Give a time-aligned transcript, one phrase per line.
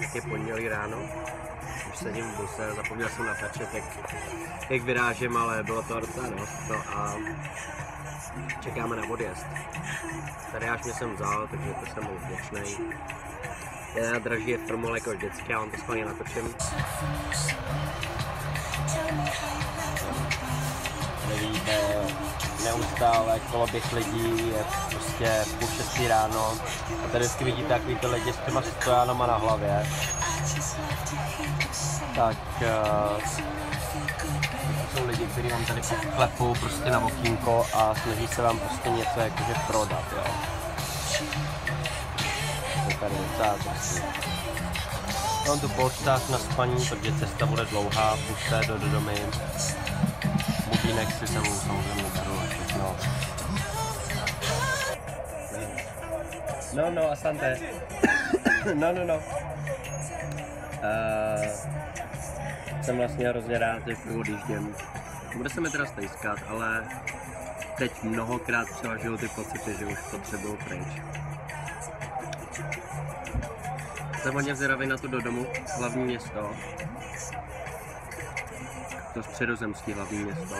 [0.00, 0.96] Tak je pondělí ráno,
[1.88, 3.84] už sedím v buse, zapomněl jsem natačet, jak,
[4.70, 7.16] jak vyrážím, ale bylo to docela dost to a
[8.60, 9.46] čekáme na odjezd.
[10.52, 12.76] Tady až mě jsem vzal, takže to jsem byl vděčný.
[13.94, 16.54] Je draží je formule jako vždycky, já vám to schválně natočím.
[21.34, 21.78] Nevíte,
[22.64, 26.52] neustále koloběh lidí, je prostě půl šestý ráno
[27.04, 29.86] a tady vždycky vidíte takový ty lidi s těma stojanama na hlavě.
[32.16, 33.22] Tak uh,
[34.94, 35.80] jsou lidi, kteří vám tady
[36.16, 40.24] klepou prostě na okýnko a snaží se vám prostě něco jakože prodat, jo.
[42.88, 44.02] To tady docela prostě.
[45.48, 49.14] Mám tu polštář na spaní, protože cesta bude dlouhá, puste do, do domy.
[50.90, 52.96] Budínek si sebou samozřejmě beru a všechno.
[56.74, 57.58] No, no, asante.
[58.74, 59.16] no, no, no.
[59.16, 59.22] Uh,
[62.82, 64.74] jsem vlastně hrozně rád, že odjíždím.
[65.36, 66.84] Bude se mi teda stejskat, ale
[67.78, 70.88] teď mnohokrát převažuju ty pocity, že už potřebuju pryč.
[74.22, 75.46] Jsem hodně zvědavý na tu do domu,
[75.76, 76.50] hlavní město.
[79.14, 80.56] To středozemský hlavní město.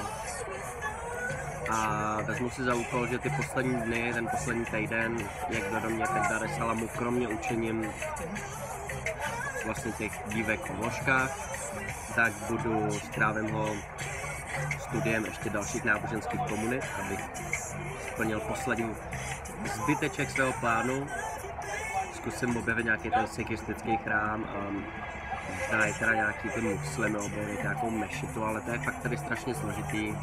[1.71, 6.05] A vezmu si za úkol, že ty poslední dny, ten poslední týden, jak do domě,
[6.07, 7.93] tak Dar es Salamu, kromě učením
[9.65, 11.31] vlastně těch dívek v ložkách,
[12.15, 13.77] tak budu, strávím ho
[14.79, 17.21] studiem ještě dalších náboženských komunit, abych
[18.13, 18.95] splnil poslední
[19.75, 21.07] zbyteček svého plánu.
[22.15, 24.57] Zkusím objevit nějaký ten sikhistický chrám a
[25.59, 29.55] možná i teda nějaký ty muslimy objevit nějakou mešitu, ale to je fakt tady strašně
[29.55, 30.15] složitý.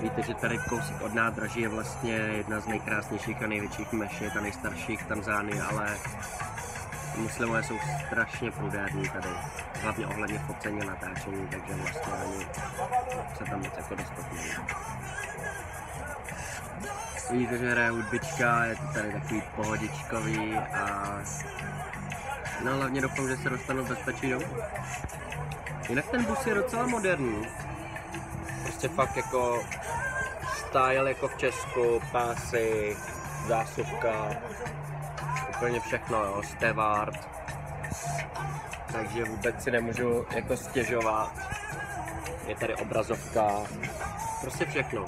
[0.00, 4.40] Víte, že tady kousek od nádraží je vlastně jedna z nejkrásnějších a největších mešit a
[4.40, 5.96] nejstarších v Tanzánii, ale
[7.16, 9.28] muslimové jsou strašně prudérní tady,
[9.82, 12.46] hlavně ohledně focení a natáčení, takže vlastně ani
[13.38, 14.26] se tam moc jako dostat.
[17.30, 21.18] Vidíte, že hraje hudbička, je to tady takový pohodičkový a
[22.64, 24.46] no hlavně doufám, že se dostanu v bezpečí domů.
[25.88, 27.46] Jinak ten bus je docela moderní.
[28.62, 29.62] Prostě fakt jako
[30.56, 32.96] style jako v Česku, pásy,
[33.48, 34.28] zásuvka,
[35.48, 37.28] úplně všechno, jo, Stevard.
[38.92, 41.32] Takže vůbec si nemůžu jako stěžovat.
[42.46, 43.48] Je tady obrazovka,
[44.40, 45.06] prostě všechno.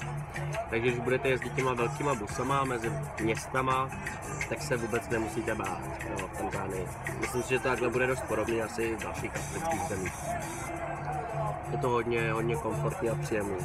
[0.69, 3.89] Takže když budete jezdit těma velkýma busama mezi městama,
[4.49, 6.87] tak se vůbec nemusíte bát jo, v Tanzánii.
[7.35, 10.13] Myslím si, že to takhle bude dost podobně asi v dalších afrických zemích.
[11.71, 13.55] Je to hodně, hodně komfortní a příjemný.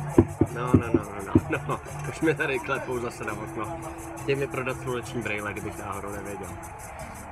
[0.55, 1.81] No, no, no, no, no, no.
[2.09, 3.81] Už mě tady klepou zase na okno.
[4.23, 6.49] Chtějí mi prodat sluneční brejle, kdybych náhodou nevěděl.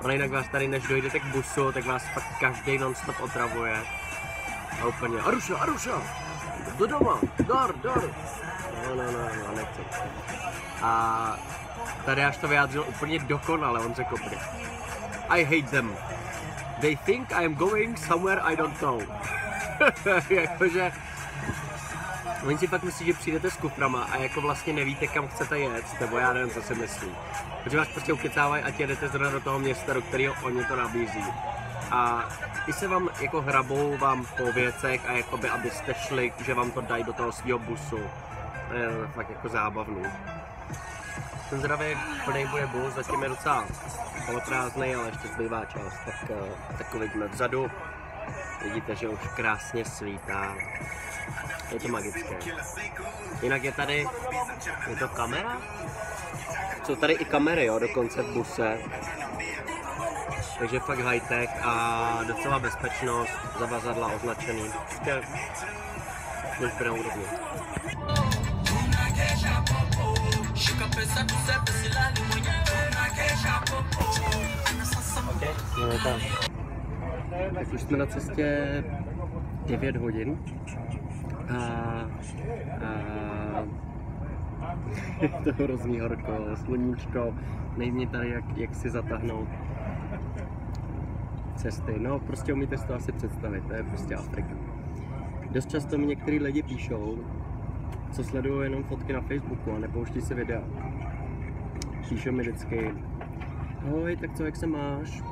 [0.04, 3.82] Ale jinak vás tady, než dojdete k busu, tak vás fakt každý non-stop otravuje.
[4.82, 6.02] A úplně, Aruša, Aruša,
[6.78, 8.02] do doma, dar, dar.
[8.86, 9.80] No, no, no, no, nechci.
[10.82, 11.36] A
[12.04, 14.16] tady až to vyjádřil úplně dokonale, on řekl.
[15.28, 15.96] I hate them.
[16.80, 19.02] They think I am going somewhere I don't know.
[20.30, 20.92] Jakože
[22.46, 26.00] Oni si fakt myslí, že přijdete s kuframa a jako vlastně nevíte, kam chcete jet,
[26.00, 27.08] nebo já nevím, co si myslí.
[27.64, 31.24] Protože vás prostě ukecávají a jedete zrovna do toho města, do kterého oni to nabízí.
[31.90, 32.28] A
[32.66, 36.80] i se vám jako hrabou vám po věcech a jakoby abyste šli, že vám to
[36.80, 38.00] dají do toho svého busu.
[38.68, 40.02] To je fakt jako zábavný.
[41.50, 41.86] Ten zdravý
[42.24, 43.64] plný bude bus, zatím je docela
[44.28, 46.30] poloprázdný, ale ještě zbývá čas, tak,
[46.78, 47.70] tak vidíme vzadu.
[48.62, 50.54] Vidíte, že už krásně svítá.
[51.72, 52.36] Je to magické.
[53.42, 54.06] Jinak je tady,
[54.90, 55.56] je to kamera?
[56.84, 58.78] Jsou tady i kamery, jo, dokonce v buse.
[60.58, 64.72] Takže fakt high-tech a docela bezpečnost, zavazadla označený.
[64.88, 65.22] Prostě
[66.60, 67.24] než bude úrovně.
[75.80, 76.50] No, tak.
[77.54, 78.84] Tak už jsme na cestě
[79.66, 80.38] 9 hodin
[81.48, 81.58] a,
[82.84, 83.64] a
[85.20, 86.32] je to hrozný horko,
[86.64, 87.34] sluníčko,
[87.76, 89.48] nejmě tady jak, jak si zatáhnout
[91.56, 91.94] cesty.
[91.98, 94.54] No, prostě umíte si to asi představit, to je prostě Afrika.
[95.50, 97.18] Dost často mi některý lidi píšou,
[98.12, 100.62] co sledují jenom fotky na Facebooku a nepouští si videa.
[102.08, 102.94] Píšou mi vždycky,
[103.86, 105.22] ahoj, tak co, jak se máš?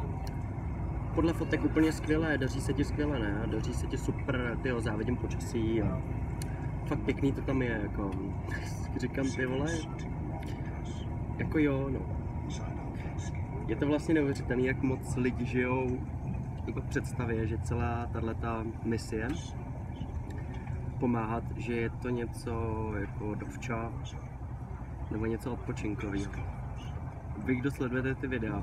[1.17, 3.43] podle fotek úplně skvělé, daří se ti skvěle, ne?
[3.47, 6.03] Daří se ti super, ty závidím počasí a
[6.87, 8.11] fakt pěkný to tam je, jako,
[8.97, 9.73] říkám ty vole,
[11.39, 12.01] jako jo, no.
[13.67, 16.01] je to vlastně neuvěřitelné, jak moc lidi žijou
[16.67, 19.29] jako představě, že celá tato misie
[21.01, 23.93] pomáhat, že je to něco jako dovča
[25.11, 26.56] nebo něco odpočinkového.
[27.45, 28.63] Vy, kdo sledujete ty videa,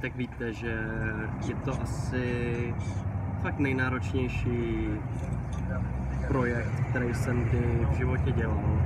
[0.00, 0.78] tak víte, že
[1.48, 2.74] je to asi
[3.42, 4.88] fakt nejnáročnější
[6.28, 8.82] projekt, který jsem kdy v životě dělal.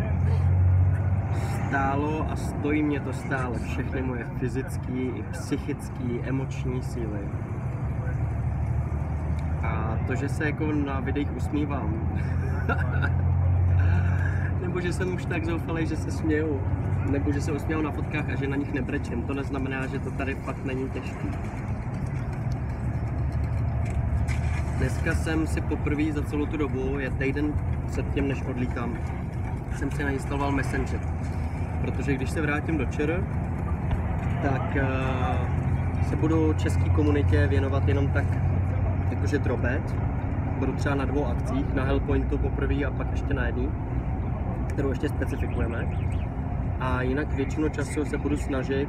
[1.68, 7.20] Stálo a stojí mě to stále všechny moje fyzické i psychické, emoční síly.
[9.62, 12.18] A to, že se jako na videích usmívám,
[14.60, 16.60] nebo že jsem už tak zoufalý, že se směju,
[17.08, 20.10] nebo že se usměju na fotkách a že na nich nebrečím, to neznamená, že to
[20.10, 21.28] tady fakt není těžký.
[24.78, 27.52] Dneska jsem si poprvé za celou tu dobu, je týden
[27.90, 28.98] před tím, než odlítám,
[29.76, 31.00] jsem si nainstaloval Messenger.
[31.80, 33.24] Protože když se vrátím do ČR,
[34.42, 38.24] tak uh, se budu české komunitě věnovat jenom tak,
[39.10, 39.94] jakože drobet.
[40.58, 43.68] Budu třeba na dvou akcích, na Hellpointu poprvé a pak ještě na jedný,
[44.68, 45.88] kterou ještě specifikujeme.
[46.80, 48.88] A jinak většinu času se budu snažit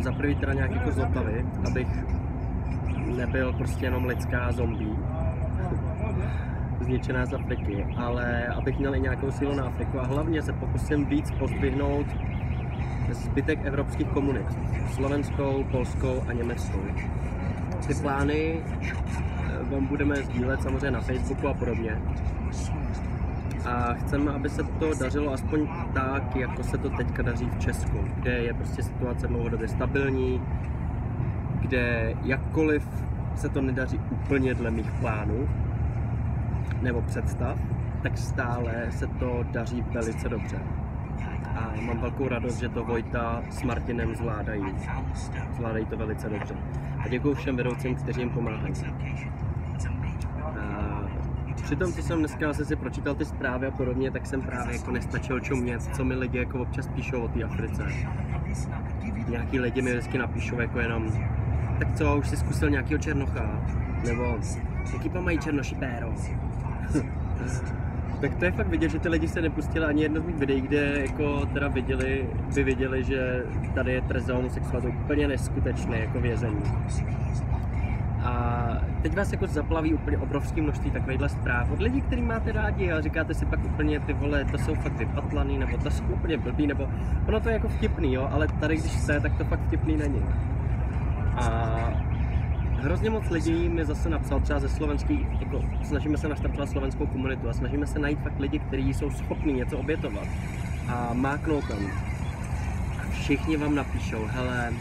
[0.00, 1.88] za prvý teda nějak jako zotavit, abych
[3.16, 4.96] nebyl prostě jenom lidská zombie,
[6.80, 11.06] zničená z Afriky, ale abych měl i nějakou sílu na Afriku a hlavně se pokusím
[11.06, 12.06] víc pozdvihnout
[13.10, 14.46] zbytek evropských komunit,
[14.94, 16.80] slovenskou, polskou a německou.
[17.86, 22.02] Ty plány eh, vám budeme sdílet samozřejmě na Facebooku a podobně.
[23.66, 27.98] A chceme, aby se to dařilo aspoň tak, jako se to teďka daří v Česku,
[28.14, 30.42] kde je prostě situace dlouhodobě stabilní,
[31.60, 32.88] kde jakkoliv
[33.34, 35.48] se to nedaří úplně dle mých plánů
[36.82, 37.58] nebo představ,
[38.02, 40.58] tak stále se to daří velice dobře.
[41.56, 44.64] A mám velkou radost, že to Vojta s Martinem zvládají.
[45.56, 46.54] Zvládají to velice dobře.
[46.98, 48.74] A děkuji všem vedoucím, kteří jim pomáhají.
[51.66, 54.76] Při tom, co jsem dneska zase si pročítal ty zprávy a podobně, tak jsem právě
[54.76, 57.86] jako nestačil čumět, co mi lidi jako občas píšou o té Africe.
[59.28, 61.12] Nějaký lidi mi vždycky napíšou jako jenom
[61.78, 63.62] tak co, už jsi zkusil nějakého černocha?
[64.06, 64.38] Nebo
[64.92, 66.14] jaký pa mají černoši péro?
[68.20, 70.60] tak to je fakt vidět, že ty lidi se nepustili ani jedno z mých videí,
[70.60, 76.20] kde jako teda viděli, by viděli, že tady je trest za homosexualitu úplně neskutečné jako
[76.20, 76.62] vězení.
[78.26, 82.92] A teď vás jako zaplaví úplně obrovské množství takovýchhle zpráv od lidí, který máte rádi
[82.92, 86.38] a říkáte si pak úplně ty vole, to jsou fakt vypatlaný, nebo to jsou úplně
[86.38, 86.88] blbý, nebo
[87.26, 90.22] ono to je jako vtipný, jo, ale tady když jste, tak to fakt vtipný není.
[91.36, 91.76] A
[92.80, 97.48] hrozně moc lidí mi zase napsal třeba ze slovenský, jako snažíme se naštartovat slovenskou komunitu
[97.48, 100.28] a snažíme se najít fakt lidi, kteří jsou schopní něco obětovat
[100.88, 101.78] a máknout tam.
[102.98, 104.72] A všichni vám napíšou, hele,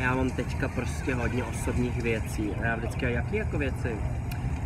[0.00, 2.50] já mám teďka prostě hodně osobních věcí.
[2.60, 3.96] A já vždycky, jaký jako věci?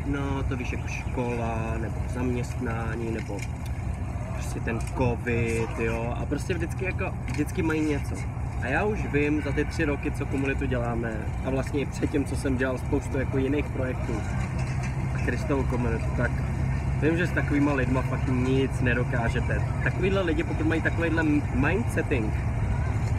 [0.07, 3.39] No, to víš, jako škola, nebo zaměstnání, nebo
[4.33, 6.15] prostě ten covid, jo.
[6.21, 8.15] A prostě vždycky jako, vždycky mají něco.
[8.63, 11.13] A já už vím za ty tři roky, co komunitu děláme
[11.45, 14.13] a vlastně i předtím, co jsem dělal spoustu jako jiných projektů
[15.15, 16.31] a Kristovou komunitu, tak
[17.03, 19.63] vím, že s takovýma lidma fakt nic nedokážete.
[19.83, 21.23] Takovýhle lidi, pokud mají takovýhle
[21.55, 22.35] mindsetting,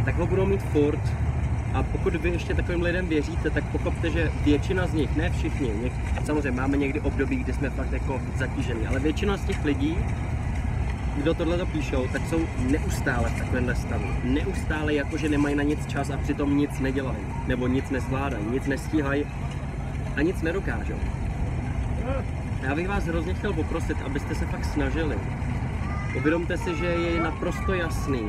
[0.05, 0.99] tak ho budou mít furt
[1.73, 5.71] a pokud vy ještě takovým lidem věříte, tak pochopte, že většina z nich, ne všichni,
[5.83, 5.93] něk,
[6.25, 9.97] samozřejmě máme někdy období, kdy jsme fakt jako zatížení, ale většina z těch lidí
[11.17, 14.05] kdo tohle to píšou, tak jsou neustále v takovémhle stavu.
[14.23, 17.17] Neustále jako, že nemají na nic čas a přitom nic nedělají.
[17.47, 19.25] Nebo nic nezvládají, nic nestíhají
[20.15, 20.99] a nic nedokážou.
[22.61, 25.17] Já bych vás hrozně chtěl poprosit, abyste se fakt snažili.
[26.17, 28.27] Uvědomte si, že je naprosto jasný,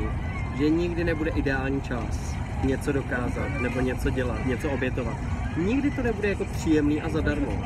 [0.58, 2.33] že nikdy nebude ideální čas
[2.64, 5.16] něco dokázat, nebo něco dělat, něco obětovat.
[5.56, 7.62] Nikdy to nebude jako příjemný a zadarmo.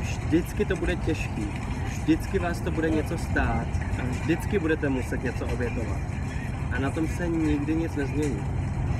[0.00, 1.46] Vždycky to bude těžký
[2.02, 3.66] vždycky vás to bude něco stát
[3.98, 5.98] a vždycky budete muset něco obětovat.
[6.72, 8.42] A na tom se nikdy nic nezmění.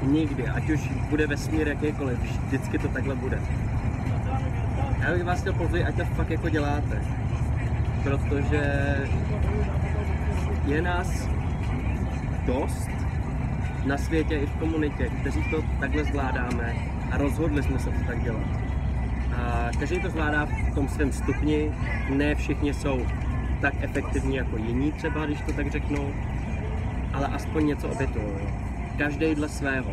[0.03, 3.41] Nikdy, ať už bude vesmír jakýkoliv, vždycky to takhle bude.
[5.01, 7.03] Já bych vás chtěl pozvat, ať to fakt jako děláte.
[8.03, 8.97] Protože
[10.67, 11.29] je nás
[12.47, 13.02] dost
[13.87, 16.75] na světě i v komunitě, kteří to takhle zvládáme
[17.11, 18.47] a rozhodli jsme se to tak dělat.
[19.37, 21.73] A každý to zvládá v tom svém stupni,
[22.11, 23.07] ne všichni jsou
[23.61, 26.15] tak efektivní jako jiní třeba, když to tak řeknu,
[27.13, 28.27] ale aspoň něco obětují.
[28.99, 29.91] Každý dle svého.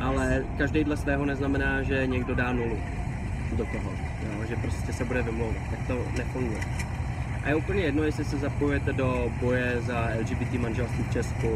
[0.00, 2.76] Ale každý dle svého neznamená, že někdo dá nulu
[3.56, 3.90] do toho,
[4.22, 5.62] jo, že prostě se bude vymlouvat.
[5.70, 6.60] Tak to nefunguje.
[7.44, 11.48] A je úplně jedno, jestli se zapojujete do boje za LGBT manželství v Česku,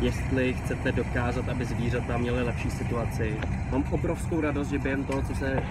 [0.00, 3.36] jestli chcete dokázat, aby zvířata měly lepší situaci.
[3.70, 5.62] Mám obrovskou radost, že během toho, co, se,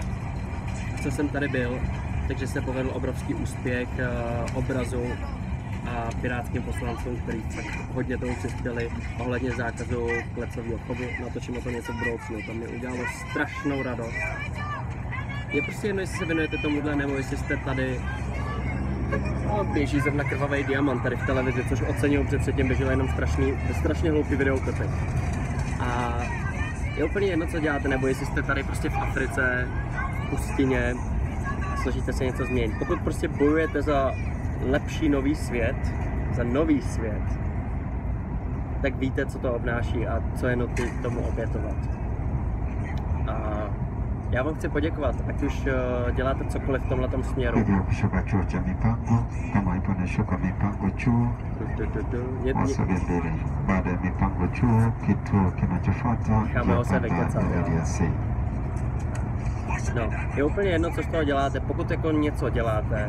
[1.02, 1.80] co jsem tady byl,
[2.28, 5.04] takže se povedl obrovský úspěch uh, obrazu
[5.86, 11.04] a pirátským poslancům, kteří fakt hodně tomu přispěli ohledně zákazu klecového chovu.
[11.22, 13.00] Natočím o to něco v budoucnu, to mi udělalo
[13.30, 14.14] strašnou radost.
[15.48, 18.00] Je prostě jedno, jestli se věnujete tomuhle, nebo jestli jste tady
[19.46, 23.54] No, běží zrovna krvavý diamant tady v televizi, což oceňuju, protože předtím běžel jenom strašný,
[23.78, 24.84] strašně hloupý videoklipy.
[25.80, 26.18] A
[26.96, 29.68] je úplně jedno, co děláte, nebo jestli jste tady prostě v Africe,
[30.26, 30.94] v pustině,
[31.82, 32.72] snažíte se něco změnit.
[32.78, 34.12] Pokud prostě bojujete za
[34.70, 35.76] lepší nový svět,
[36.32, 37.22] za nový svět,
[38.82, 42.03] tak víte, co to obnáší a co je nutné tomu obětovat.
[44.30, 47.64] Já vám chci poděkovat, ať už eh, děláte cokoliv v tomhle směru.
[56.52, 57.42] Kama se vykecat,
[59.94, 61.60] no, je úplně jedno, co z toho děláte.
[61.60, 63.08] Pokud jako něco děláte,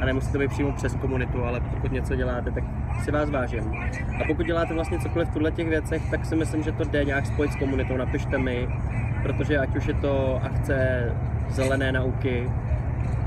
[0.00, 2.64] a nemusí to být přímo přes komunitu, ale pokud něco děláte, tak
[3.04, 3.74] si vás vážím.
[4.20, 7.04] A pokud děláte vlastně cokoliv v těchto těch věcech, tak si myslím, že to jde
[7.04, 7.96] nějak spojit s komunitou.
[7.96, 8.68] Napište mi,
[9.22, 11.06] protože ať už je to akce
[11.48, 12.50] zelené nauky,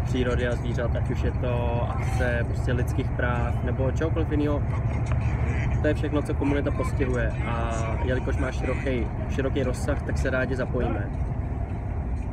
[0.06, 4.64] přírody a zvířat, ať už je to akce prostě lidských práv nebo čehokoliv jiného,
[5.82, 10.56] to je všechno, co komunita postihuje a jelikož má široký, široký rozsah, tak se rádi
[10.56, 11.10] zapojíme.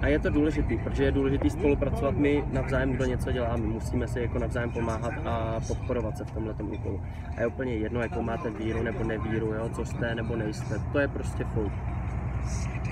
[0.03, 3.57] A je to důležitý, protože je důležitý spolupracovat my navzájem, kdo něco dělá.
[3.57, 7.01] My musíme si jako navzájem pomáhat a podporovat se v tomhle úkolu.
[7.37, 9.69] A je úplně jedno, jakou máte víru nebo nevíru, jo?
[9.69, 10.75] co jste nebo nejste.
[10.93, 11.73] To je prostě fuk.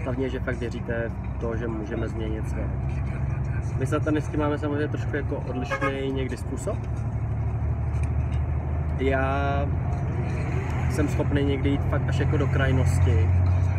[0.04, 2.71] Hlavně, že fakt věříte v to, že můžeme změnit svět.
[3.78, 6.76] My satanisti máme samozřejmě trošku jako odlišný někdy způsob.
[8.99, 9.66] Já
[10.90, 13.28] jsem schopný někdy jít fakt až jako do krajnosti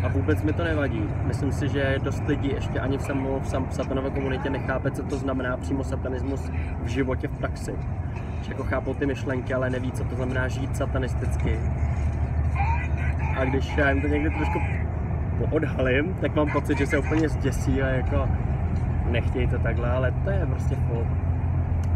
[0.03, 1.09] a vůbec mi to nevadí.
[1.23, 4.91] Myslím si, že dost lidí ještě ani v, samo, v, sam, v satanové komunitě nechápe,
[4.91, 6.51] co to znamená přímo satanismus
[6.83, 7.75] v životě, v praxi.
[8.41, 11.59] Že jako chápou ty myšlenky, ale neví, co to znamená žít satanisticky.
[13.37, 14.59] A když já jim to někdy trošku
[15.51, 18.27] odhalím, tak mám pocit, že se úplně zděsí a jako
[19.11, 21.07] nechtějí to takhle, ale to je prostě fuk.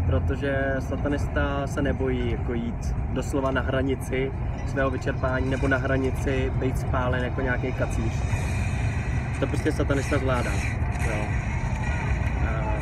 [0.06, 4.32] Protože satanista se nebojí jako jít doslova na hranici
[4.66, 8.12] svého vyčerpání nebo na hranici být spálen jako nějaký kacíř.
[9.40, 10.50] To prostě satanista zvládá.
[11.06, 11.24] Jo.
[12.48, 12.74] A,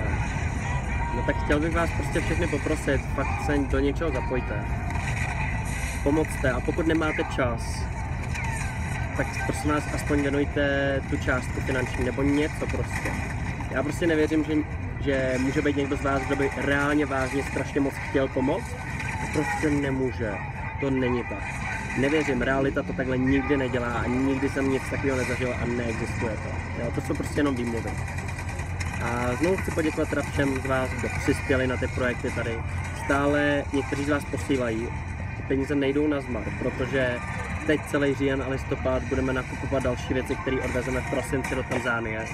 [1.16, 4.64] no tak chtěl bych vás prostě všechny poprosit, fakt se do něčeho zapojte.
[6.02, 7.86] Pomocte a pokud nemáte čas,
[9.16, 13.12] tak prosím vás aspoň věnujte tu částku finanční nebo něco prostě.
[13.70, 14.54] Já prostě nevěřím, že,
[15.00, 18.76] že může být někdo z vás, kdo by reálně vážně strašně moc chtěl pomoct.
[19.32, 20.32] Prostě nemůže.
[20.80, 21.42] To není tak.
[21.98, 26.82] Nevěřím, realita to takhle nikdy nedělá a nikdy jsem nic takového nezažil a neexistuje to.
[26.82, 27.90] Jo, to jsou prostě jenom výmluvy.
[29.02, 32.58] A znovu chci poděkovat teda všem z vás, kdo přispěli na ty projekty tady.
[33.04, 34.88] Stále někteří z vás posílají.
[35.48, 37.16] Peníze nejdou na zmar, protože
[37.66, 42.26] teď celý říjen a listopad budeme nakupovat další věci, které odvezeme v prosinci do Tanzánie.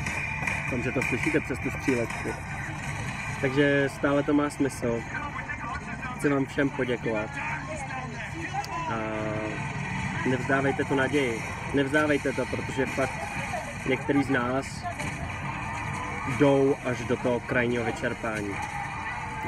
[0.64, 2.28] Doufám, že to slyšíte přes tu střílečku.
[3.40, 5.02] Takže stále to má smysl.
[6.16, 7.30] Chci vám všem poděkovat.
[8.88, 8.98] A
[10.28, 11.42] nevzdávejte tu naději.
[11.74, 13.14] Nevzdávejte to, protože fakt
[13.86, 14.84] některý z nás
[16.38, 18.50] jdou až do toho krajního vyčerpání.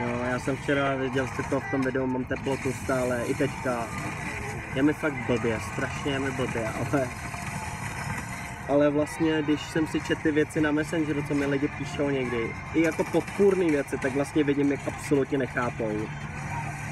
[0.01, 3.87] Jo, já jsem včera viděl jste to v tom videu, mám teplotu stále, i teďka.
[4.75, 7.09] Je mi fakt blbě, strašně je mi blbě, ale
[8.69, 12.55] ale vlastně, když jsem si četl ty věci na Messengeru, co mi lidi píšou někdy,
[12.75, 15.97] i jako podpůrné věci, tak vlastně vidím, jak absolutně nechápou.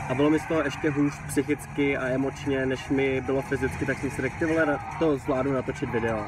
[0.08, 3.98] A bylo mi z toho ještě hůř psychicky a emočně, než mi bylo fyzicky, tak
[3.98, 6.24] jsem si řekl, ty vole, to zvládnu natočit video.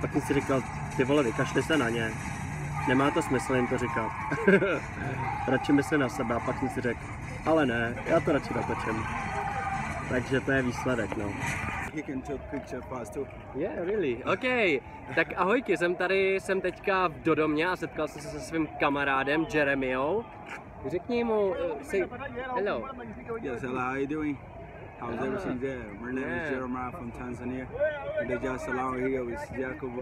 [0.00, 0.62] Pak jsem si říkal,
[0.96, 2.10] ty vole, vykašli se na ně.
[2.88, 4.10] Nemá to smysl jim to říkat.
[5.48, 7.00] radši mysli na sebe a pak jsem si řekl,
[7.46, 9.04] ale ne, já to radši natočím.
[10.08, 11.28] Takže to je výsledek, no.
[11.94, 13.26] He can take picture fast too.
[13.54, 14.24] Yeah, really.
[14.24, 14.80] OK,
[15.14, 19.46] tak ahojky, jsem tady, jsem teďka v Dodomě a setkal jsem se se svým kamarádem
[19.54, 20.24] Jeremyou.
[20.86, 22.04] Řekni mu, uh, say
[22.54, 22.84] hello.
[23.42, 24.38] Yes, hello, how you doing?
[25.00, 25.24] How's Ah.
[25.24, 25.84] everything there?
[26.00, 26.42] My name Yeah.
[26.44, 27.66] is Jeremiah from Tanzania.
[28.20, 29.92] And they just allow here with Jacob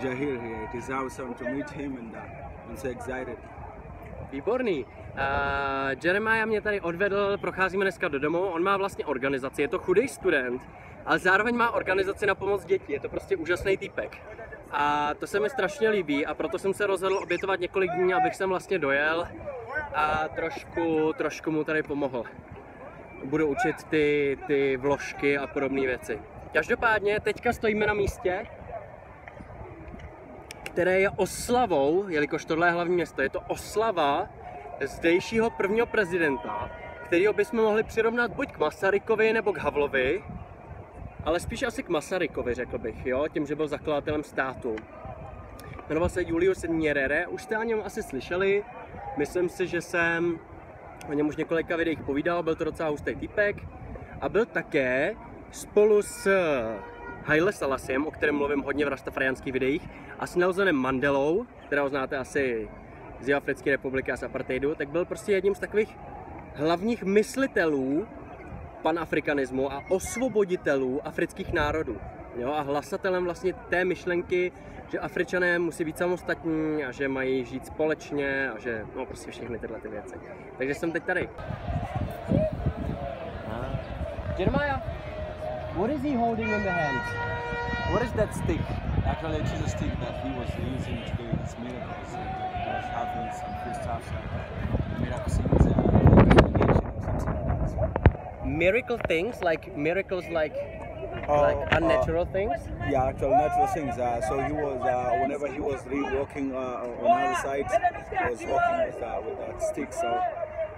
[0.00, 0.64] Jahir here.
[0.64, 2.18] It is awesome to meet him and uh,
[2.70, 3.36] I'm so excited.
[4.32, 4.86] Výborný.
[5.12, 5.18] Uh,
[6.04, 10.08] Jeremiah mě tady odvedl, procházíme dneska do domu, on má vlastně organizaci, je to chudý
[10.08, 10.62] student,
[11.06, 14.16] ale zároveň má organizaci na pomoc dětí, je to prostě úžasný týpek.
[14.70, 18.34] A to se mi strašně líbí a proto jsem se rozhodl obětovat několik dní, abych
[18.34, 19.28] sem vlastně dojel
[19.94, 22.24] a trošku, trošku mu tady pomohl.
[23.24, 26.20] budu učit ty, ty vložky a podobné věci.
[26.52, 28.46] Každopádně teďka stojíme na místě,
[30.62, 34.28] které je oslavou, jelikož tohle je hlavní město, je to oslava
[34.86, 36.70] zdejšího prvního prezidenta,
[37.06, 40.24] kterýho bychom mohli přirovnat buď k Masarykovi nebo k Havlovi,
[41.24, 44.76] ale spíš asi k Masarykovi, řekl bych, jo, tím, že byl zakladatelem státu.
[45.88, 48.64] Jmenoval se Julius Nyerere, už jste o něm asi slyšeli,
[49.16, 50.38] myslím si, že jsem
[51.08, 53.56] o něm už několika videích povídal, byl to docela hustý typek
[54.20, 55.14] a byl také
[55.50, 56.28] spolu s
[57.24, 62.16] Haile Salassiem, o kterém mluvím hodně v rastafariánských videích, a s Nelsonem Mandelou, kterého znáte
[62.16, 62.68] asi
[63.20, 65.96] z Jihoafrické republiky a z apartheidu, tak byl prostě jedním z takových
[66.54, 68.06] hlavních myslitelů
[68.82, 72.00] panafrikanismu a osvoboditelů afrických národů.
[72.36, 74.52] Jo, a hlasatelem vlastně té myšlenky,
[74.88, 79.58] že Afričané musí být samostatní a že mají žít společně a že no prostě všechny
[79.58, 80.14] tyhle ty věci.
[80.58, 81.28] Takže jsem teď tady.
[84.38, 84.80] Jeremiah,
[85.76, 87.02] what is he holding in the hand?
[87.92, 88.60] What is that stick?
[89.06, 92.29] Actually, it's a stick that he was using to do his miracles.
[92.80, 95.80] He was having some few stuff, some miracles in his uh,
[96.22, 98.46] investigation or something like that.
[98.46, 100.54] Miracle things like miracles like
[101.28, 102.58] Oh, like uh, unnatural things.
[102.90, 103.98] Yeah, actual natural things.
[103.98, 105.80] Uh, so he was, uh, whenever he was
[106.12, 109.92] walking uh, on other sides, he was walking with, uh, with that stick.
[109.92, 110.08] So,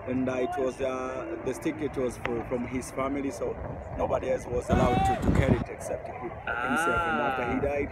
[0.09, 1.77] and uh, it was uh, the stick.
[1.81, 3.57] It was for, from his family, so
[3.97, 6.29] nobody else was allowed to, to carry it except he,
[6.67, 7.03] himself.
[7.07, 7.91] And after he died,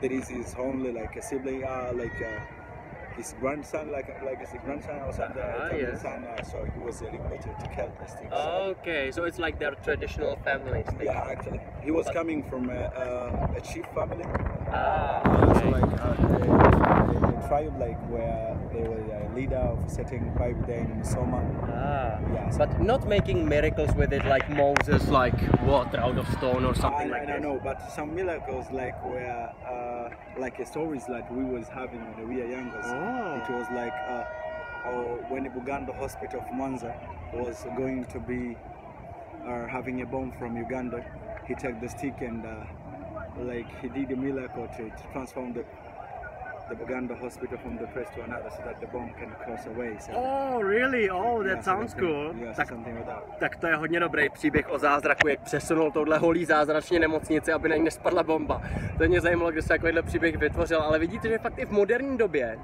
[0.00, 2.40] there is his only like a sibling, uh, like uh,
[3.16, 5.42] his grandson, like like his grandson or something.
[5.42, 6.02] Ah, like yes.
[6.02, 8.32] son, uh, so he was able to, to carry the stick.
[8.32, 11.06] Okay, so it's like their traditional family thing.
[11.06, 14.24] Yeah, actually, he was uh, coming from a, a, a chief family.
[14.72, 15.22] Ah,
[15.60, 16.38] So like uh, the,
[17.12, 21.04] the, the tribe, like where they were a leader of a certain tribe there in
[21.04, 21.40] Soma.
[21.64, 26.26] Ah, Yeah, so- but not making miracles with it like Moses, like water out of
[26.38, 27.32] stone or something I, like I that.
[27.32, 32.00] don't know, but some miracles like where uh, like uh, stories like we was having
[32.16, 32.80] when we were younger.
[32.84, 33.42] Oh.
[33.42, 34.24] It was like uh,
[34.86, 36.92] oh, when the Buganda hospital of Mwanza
[37.34, 38.56] was going to be
[39.46, 41.04] uh, having a bomb from Uganda,
[41.46, 42.64] he took the stick and uh,
[43.44, 45.64] like he did a miracle to, to transform the
[46.70, 49.96] the Buganda hospital from the place to another so that the bomb can cross away.
[49.98, 51.10] So, Oh, really?
[51.10, 52.32] Oh, that yeah, so sounds that- cool.
[52.40, 53.38] Yeah, so Tak, something like that.
[53.38, 57.68] tak to je hodně dobrý příběh o zázraku, jak přesunul touhle holý zázračně nemocnici, aby
[57.68, 58.62] na ní nespadla bomba.
[58.98, 62.16] To mě zajímalo, kde se takovýhle příběh vytvořil, ale vidíte, že fakt i v moderní
[62.18, 62.58] době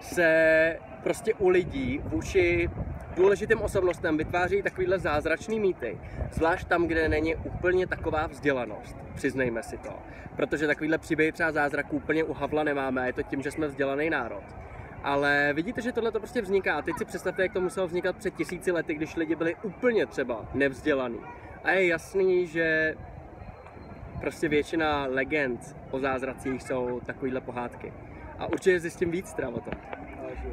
[0.00, 2.70] se prostě u lidí vůči
[3.16, 5.98] důležitým osobnostem vytváří takovýhle zázračný mýty.
[6.32, 9.98] Zvlášť tam, kde není úplně taková vzdělanost, přiznejme si to.
[10.36, 13.66] Protože takovýhle příběhy třeba zázraků úplně u Havla nemáme a je to tím, že jsme
[13.66, 14.44] vzdělaný národ.
[15.02, 16.74] Ale vidíte, že tohle to prostě vzniká.
[16.74, 20.06] A teď si představte, jak to muselo vznikat před tisíci lety, když lidi byli úplně
[20.06, 21.20] třeba nevzdělaní.
[21.64, 22.94] A je jasný, že
[24.20, 27.92] prostě většina legend o zázracích jsou takovýhle pohádky.
[28.38, 29.74] A určitě zjistím víc teda o tom.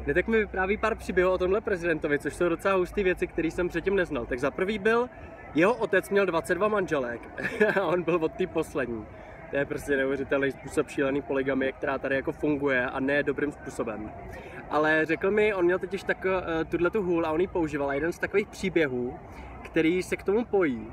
[0.06, 3.50] Ne, tak mi vypráví pár příběhů o tomhle prezidentovi, což jsou docela hustý věci, které
[3.50, 4.26] jsem předtím neznal.
[4.26, 5.08] Tak za prvý byl,
[5.54, 7.20] jeho otec měl 22 manželek
[7.80, 9.06] a on byl od té poslední.
[9.50, 14.12] To je prostě neuvěřitelný způsob šílený polygamie, která tady jako funguje a ne dobrým způsobem.
[14.70, 17.90] Ale řekl mi, on měl totiž tak, uh, tuhle tu hůl a on ji používal.
[17.90, 19.18] A jeden z takových příběhů,
[19.62, 20.92] který se k tomu pojí,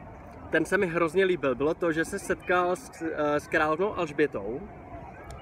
[0.50, 1.56] ten se mi hrozně líbil.
[1.56, 4.62] Bylo to, že se setkal s, uh, s královnou Alžbětou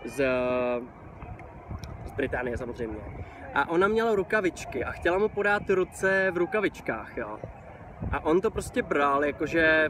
[0.06, 0.26] z,
[2.06, 2.98] z Británie samozřejmě.
[3.56, 7.40] A ona měla rukavičky a chtěla mu podat ruce v rukavičkách, jo.
[8.12, 9.90] A on to prostě bral, jakože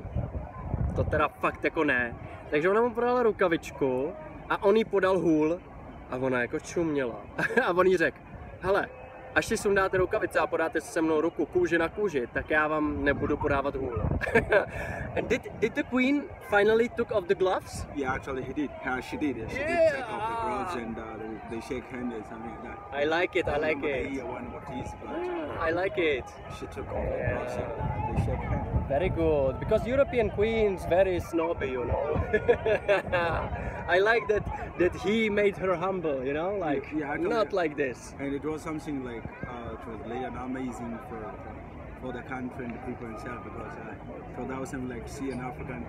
[0.95, 2.15] to teda fakt jako ne.
[2.49, 4.13] Takže ona mu podala rukavičku
[4.49, 5.59] a on jí podal hůl
[6.11, 7.21] a ona jako čuměla.
[7.65, 8.17] a on jí řekl,
[8.61, 8.89] hele,
[9.35, 13.03] až si sundáte rukavice a podáte se mnou ruku kůži na kůži, tak já vám
[13.03, 14.03] nebudu podávat hůl.
[15.21, 17.85] Did, did the queen finally took off the gloves?
[17.95, 18.69] Yeah, actually he did.
[18.85, 19.35] Uh, she did.
[19.49, 19.95] She did Yeah.
[19.95, 21.03] take off the gloves and uh,
[21.49, 22.79] they, they shake hands and something like that.
[22.91, 24.03] I like it, I like it.
[24.09, 25.09] The year one what is, but
[25.61, 26.25] I like it.
[26.59, 28.85] she took off the gloves and uh, they shake hands.
[28.87, 32.21] Very good, because European queens very snobby, you know.
[33.87, 34.43] I like that
[34.79, 38.13] that he made her humble, you know, like Yeah, I not like this.
[38.19, 41.51] And it was something like uh, it was later amazing for, for
[42.05, 45.29] for the country and the people itself because uh, so that was something like see
[45.35, 45.81] an African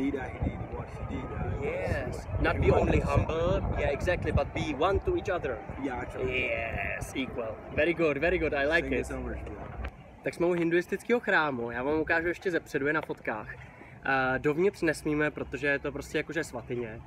[0.00, 1.24] leader he did what he did.
[1.24, 5.54] Uh, Yes, not be only humble, yeah, exactly, but be one to each other.
[5.84, 6.46] Yeah, actually.
[6.46, 7.52] Yes, equal.
[7.82, 8.54] Very good, very good.
[8.54, 9.06] I like Thank you it.
[9.06, 9.36] so much.
[9.36, 9.90] Yeah.
[10.24, 11.70] Tak jsme u hinduistického chrámu.
[11.70, 13.48] Já vám ukážu ještě zepředu je na fotkách.
[13.54, 17.00] Uh, dovnitř nesmíme, protože je to prostě jakože svatyně.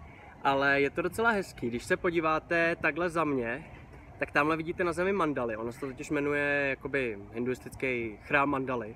[0.44, 1.70] Ale je to docela hezký.
[1.70, 3.64] Když se podíváte takhle za mě,
[4.24, 5.58] tak tamhle vidíte na zemi mandaly.
[5.58, 8.96] Ono se to totiž jmenuje jakoby hinduistický chrám mandaly.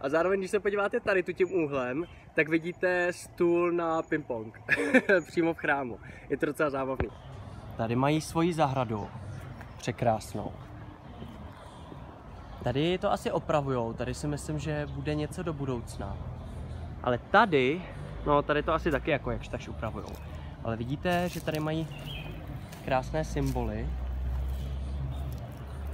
[0.00, 4.52] A zároveň, když se podíváte tady tu tím úhlem, tak vidíte stůl na ping-pong.
[5.26, 5.98] Přímo v chrámu.
[6.30, 7.08] Je to docela zábavný.
[7.76, 9.08] Tady mají svoji zahradu.
[9.76, 10.52] Překrásnou.
[12.64, 16.16] Tady to asi opravujou, tady si myslím, že bude něco do budoucna.
[17.02, 17.82] Ale tady,
[18.26, 20.12] no tady to asi taky jako jakž takž upravujou.
[20.64, 21.88] Ale vidíte, že tady mají
[22.84, 23.88] krásné symboly.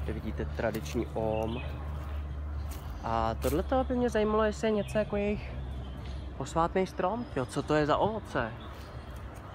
[0.07, 1.62] Tady vidíte tradiční om.
[3.05, 5.53] A tohle to by mě zajímalo, jestli je něco jako jejich
[6.37, 7.25] posvátný strom.
[7.37, 8.53] Jo, co to je za ovoce?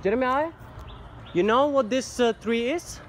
[0.03, 0.53] Jeremiah,
[1.33, 3.01] you know what this uh, tree is?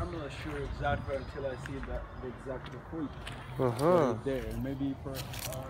[0.00, 3.10] I'm not, sure exactly until I see the, the exact fruit
[3.58, 4.08] Aha.
[4.08, 4.56] right there.
[4.62, 5.12] Maybe for.
[5.12, 5.64] Uh,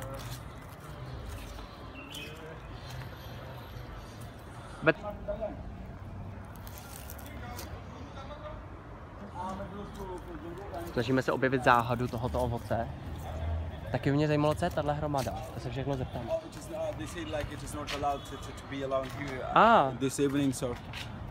[4.83, 4.96] But
[10.92, 12.88] snažíme se objevit záhadu tohoto ovoce.
[13.92, 15.33] Taky mě zajímalo, co je tahle hromada.
[15.55, 16.22] To se všechno zeptám.
[19.55, 19.92] Ah.
[19.98, 20.74] this evening, so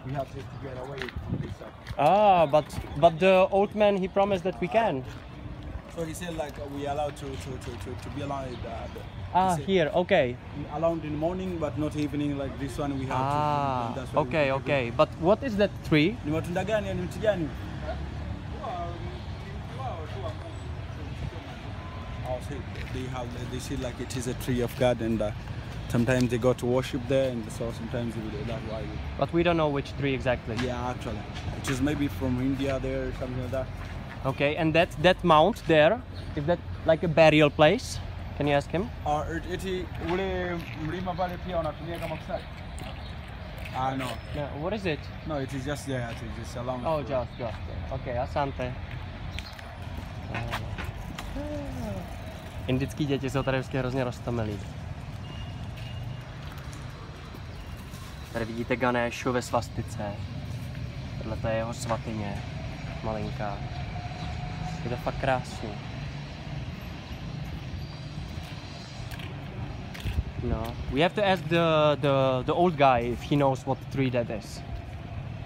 [0.06, 1.52] we have to, get away from this.
[1.98, 2.65] Ah, but
[2.98, 5.04] but the old man he promised that we can.
[5.95, 8.48] so he said like we allowed to, to, to, to, to be allowed.
[8.65, 9.02] Uh, the,
[9.34, 10.36] Ah, he here, okay.
[10.74, 12.98] allowed in the morning, but not evening like this one.
[13.00, 14.00] We have Ah, to.
[14.00, 14.91] that's okay, okay.
[14.98, 16.08] But what is that tree?
[16.17, 16.26] it.
[16.26, 16.93] Ni matunda gani?
[16.93, 17.48] Ni mti gani?
[22.93, 25.32] They have they see like it is a tree of God, and uh,
[25.89, 28.82] sometimes they go to worship there, and so sometimes we- that's why.
[28.82, 28.88] We,
[29.19, 30.56] But we don't know which tree exactly.
[30.65, 31.21] yeah, actually,
[31.62, 33.67] it is maybe from India there, or something like that.
[34.25, 36.02] Okay, and that that mount there,
[36.36, 37.99] is that like a burial place?
[38.38, 38.89] Can you ask him?
[39.06, 42.43] Or it- eti ule mlima pale pia wanatumia kama kusali.
[43.75, 44.99] Ah no, No, what is it?
[45.28, 46.10] no, it is just there.
[46.12, 46.86] It is just along.
[46.86, 47.58] Oh, just, just.
[47.93, 48.71] Okay, asante.
[52.70, 54.60] Indický děti jsou tady vždycky hrozně roztomilí.
[58.34, 60.14] Tady vidíte Ganeshu ve svastice.
[61.18, 62.44] Tohle to je jeho svatyně.
[63.04, 63.58] Malinká.
[64.84, 65.70] Je to fakt krásný.
[70.44, 70.64] No.
[70.92, 74.30] We have to ask the, the, the old guy if he knows what tree that
[74.30, 74.62] is.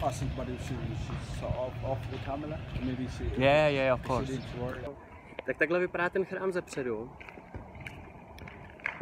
[0.08, 0.76] I think, but if she
[1.08, 3.24] she's off, off the camera, maybe she.
[3.38, 4.30] Yeah, yeah, of course.
[5.45, 7.12] Tak takhle vypadá ten chrám ze předu.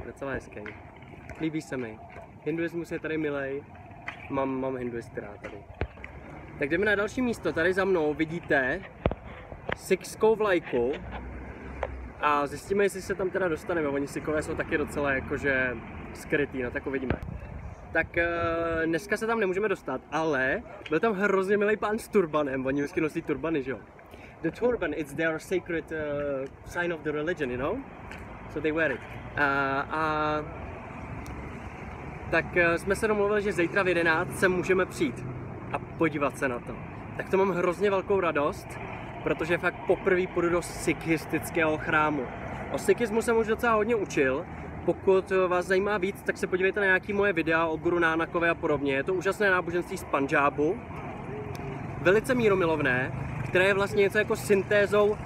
[0.06, 0.62] Docela hezký.
[1.42, 2.00] Líbí se mi.
[2.44, 3.64] Hinduismus je tady milej.
[4.30, 5.58] Mám, mám hinduisty rád tady.
[6.60, 7.54] Tak jdeme na další místo.
[7.54, 8.82] Tady za mnou vidíte
[9.76, 10.92] sikskou vlajku.
[12.22, 13.88] A zjistíme, jestli se tam teda dostaneme.
[13.88, 15.78] Oni sikové jsou taky docela jakože
[16.14, 17.14] skrytý, no tak uvidíme.
[17.94, 18.28] Tak eh,
[18.86, 22.66] dneska se tam nemůžeme dostat, ale byl tam hrozně milý pán s turbanem.
[22.66, 23.80] Oni vždycky nosí turbany, že jo?
[24.42, 27.78] The turban it's their sacred uh, sign of the religion you know
[28.54, 29.00] so they wear it
[29.38, 30.44] uh, a
[32.32, 35.26] tak uh, jsme se domluvili, že zítra v 11 se můžeme přijít
[35.74, 36.76] a podívat se na to.
[37.18, 38.68] Tak to mám hrozně velkou radost,
[39.24, 42.24] protože fakt poprvé půjdu do sikhistického chrámu.
[42.72, 44.46] O sikhismu jsem už docela hodně učil,
[44.86, 48.56] pokud vás zajímá víc, tak se podívejte na nějaké moje videa o Guru Nánakové a
[48.56, 48.94] podobně.
[48.94, 50.80] Je to úžasné náboženství z Panžábu,
[52.02, 53.12] velice míromilovné,
[53.52, 55.18] které je vlastně něco jako syntézou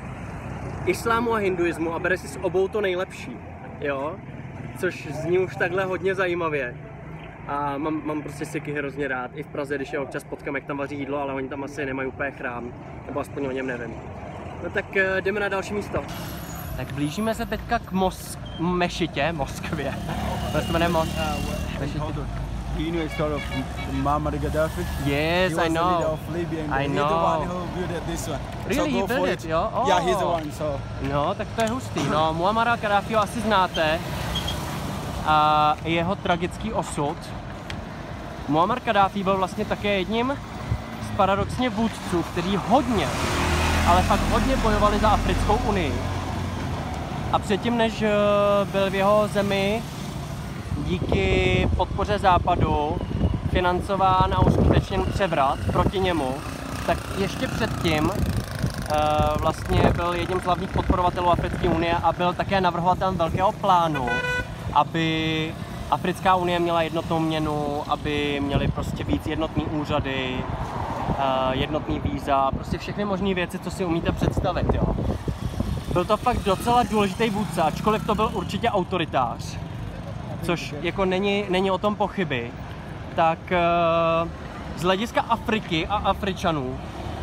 [0.86, 3.38] islámu a hinduismu a bere si s obou to nejlepší,
[3.82, 4.16] jo?
[4.80, 6.76] Což zní už takhle hodně zajímavě.
[7.48, 9.32] A mám, mám prostě Sikhy hrozně rád.
[9.34, 11.86] I v Praze, když je občas potkám, jak tam vaří jídlo, ale oni tam asi
[11.86, 12.74] nemají úplně chrám.
[13.08, 13.94] Nebo aspoň o něm nevím.
[14.64, 16.04] No tak eh, jdeme na další místo.
[16.78, 19.94] Tak blížíme se teďka k Mos- Mešitě, Moskvě.
[20.52, 21.08] To se jmenuje Mos-
[22.08, 22.14] on.
[22.14, 22.26] Do
[22.84, 23.44] you know story of
[24.04, 24.84] Muammar Gaddafi?
[25.06, 26.14] Yes, he was I the leader know.
[26.14, 27.66] of Libya and I he's the one know.
[27.66, 28.40] who built this one.
[28.68, 29.84] Really, so he built for it, jo?
[29.88, 30.34] Yeah, he's the Oh.
[30.34, 30.52] one.
[30.52, 30.80] So
[31.12, 32.00] No, tak to je hustý.
[32.12, 34.00] No, Muammara Kaddáfího asi znáte.
[35.26, 37.18] A jeho tragický osud.
[38.48, 40.38] Muammar Kaddáfí byl vlastně také jedním
[41.14, 43.08] z paradoxně vůdců, kteří hodně,
[43.88, 45.94] ale fakt hodně bojovali za Africkou unii.
[47.34, 48.10] A předtím, než eh,
[48.72, 49.84] byl v jeho zemi
[50.78, 52.98] díky podpoře západu
[53.50, 56.36] financován a uskutečněn převrat proti němu,
[56.86, 58.98] tak ještě předtím eh,
[59.40, 64.06] vlastně byl jedním z hlavních podporovatelů Africké unie a byl také navrhovatelem velkého plánu,
[64.74, 65.54] aby
[65.92, 70.38] Africká unie měla jednotnou měnu, aby měli prostě víc jednotný úřady,
[71.20, 74.96] eh, jednotný víza, prostě všechny možné věci, co si umíte představit, jo.
[75.94, 79.58] Byl to fakt docela důležitý vůdce, ačkoliv to byl určitě autoritář,
[80.46, 82.52] což jako není, není o tom pochyby,
[83.16, 83.60] tak eh,
[84.78, 86.80] z hlediska Afriky a Afričanů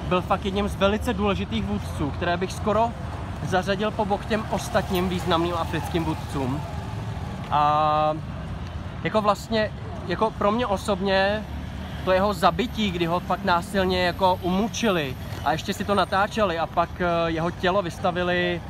[0.09, 2.93] byl fakt jedním z velice důležitých vůdců, které bych skoro
[3.49, 6.61] zařadil po bok těm ostatním významným africkým vůdcům.
[7.51, 8.15] A
[9.05, 9.73] jako vlastně,
[10.07, 11.45] jako pro mě osobně,
[12.05, 16.67] to jeho zabití, kdy ho fakt násilně jako umučili a ještě si to natáčeli a
[16.67, 18.63] pak eh, jeho tělo vystavili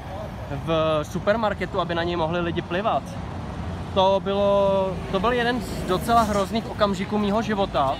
[0.64, 3.02] v supermarketu, aby na něj mohli lidi plivat.
[3.94, 7.94] To, bylo, to byl jeden z docela hrozných okamžiků mýho života,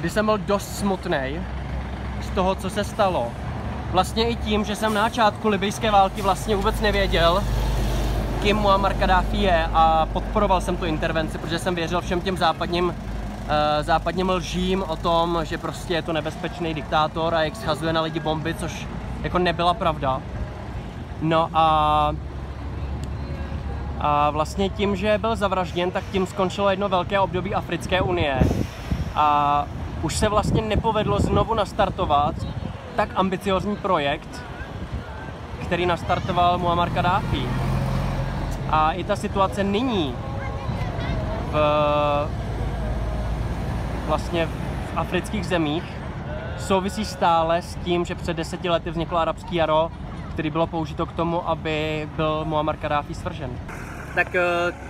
[0.00, 1.40] kdy jsem byl dost smutný
[2.22, 3.28] z toho, co se stalo.
[3.90, 7.42] Vlastně i tím, že jsem na začátku libijské války vlastně vůbec nevěděl,
[8.42, 12.88] kým Muammar Gaddafi je a podporoval jsem tu intervenci, protože jsem věřil všem těm západním,
[12.88, 12.94] uh,
[13.80, 18.20] západním lžím o tom, že prostě je to nebezpečný diktátor a jak schazuje na lidi
[18.20, 18.86] bomby, což
[19.22, 20.20] jako nebyla pravda.
[21.20, 22.14] No a
[24.00, 28.40] a vlastně tím, že byl zavražděn, tak tím skončilo jedno velké období Africké unie.
[29.14, 29.66] A
[30.02, 32.34] už se vlastně nepovedlo znovu nastartovat
[32.96, 34.42] tak ambiciozní projekt,
[35.62, 37.42] který nastartoval Muammar Gaddafi.
[38.70, 40.14] A i ta situace nyní
[41.50, 41.54] v,
[44.06, 44.50] vlastně v
[44.96, 45.84] afrických zemích
[46.58, 49.90] souvisí stále s tím, že před deseti lety vzniklo arabský jaro,
[50.32, 53.50] který bylo použito k tomu, aby byl Muammar Gaddafi svržen.
[54.14, 54.42] Tak eh,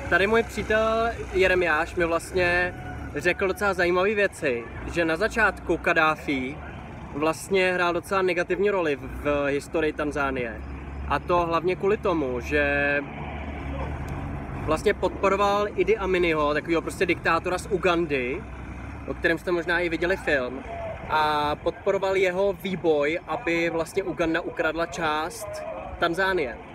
[0.09, 2.75] tady můj přítel Jeremiáš mi vlastně
[3.15, 6.57] řekl docela zajímavé věci, že na začátku Kadáfi
[7.15, 10.61] vlastně hrál docela negativní roli v historii Tanzánie.
[11.09, 12.65] A to hlavně kvůli tomu, že
[14.65, 18.43] vlastně podporoval Idi Aminiho, takového prostě diktátora z Ugandy,
[19.07, 20.63] o kterém jste možná i viděli film,
[21.09, 25.49] a podporoval jeho výboj, aby vlastně Uganda ukradla část
[25.99, 26.70] Tanzánie.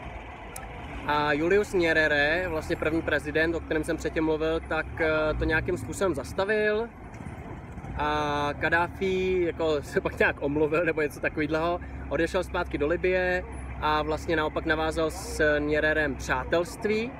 [1.07, 5.77] A Julius Nyerere, vlastně první prezident, o kterém jsem předtím mluvil, tak eh, to nějakým
[5.77, 6.89] způsobem zastavil.
[7.97, 13.43] A Kadáfi jako se pak nějak omluvil nebo něco takového, odešel zpátky do Libie
[13.81, 17.11] a vlastně naopak navázal s Nyererem přátelství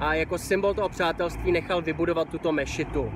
[0.00, 3.12] a jako symbol toho přátelství nechal vybudovat tuto mešitu.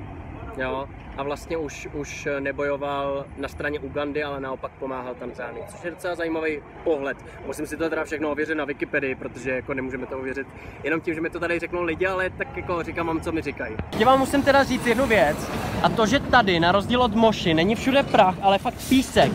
[0.57, 0.89] Jo?
[1.17, 6.15] A vlastně už, už nebojoval na straně Ugandy, ale naopak pomáhal Tanzánii, což je docela
[6.15, 7.17] zajímavý pohled.
[7.47, 10.47] Musím si to teda všechno ověřit na Wikipedii, protože jako nemůžeme to ověřit
[10.85, 13.43] jenom tím, že mi to tady řeknou lidi, ale tak jako říkám vám, co mi
[13.43, 13.77] říkají.
[13.99, 15.51] Já vám musím teda říct jednu věc,
[15.83, 19.33] a to, že tady, na rozdíl od Moši, není všude prach, ale fakt písek.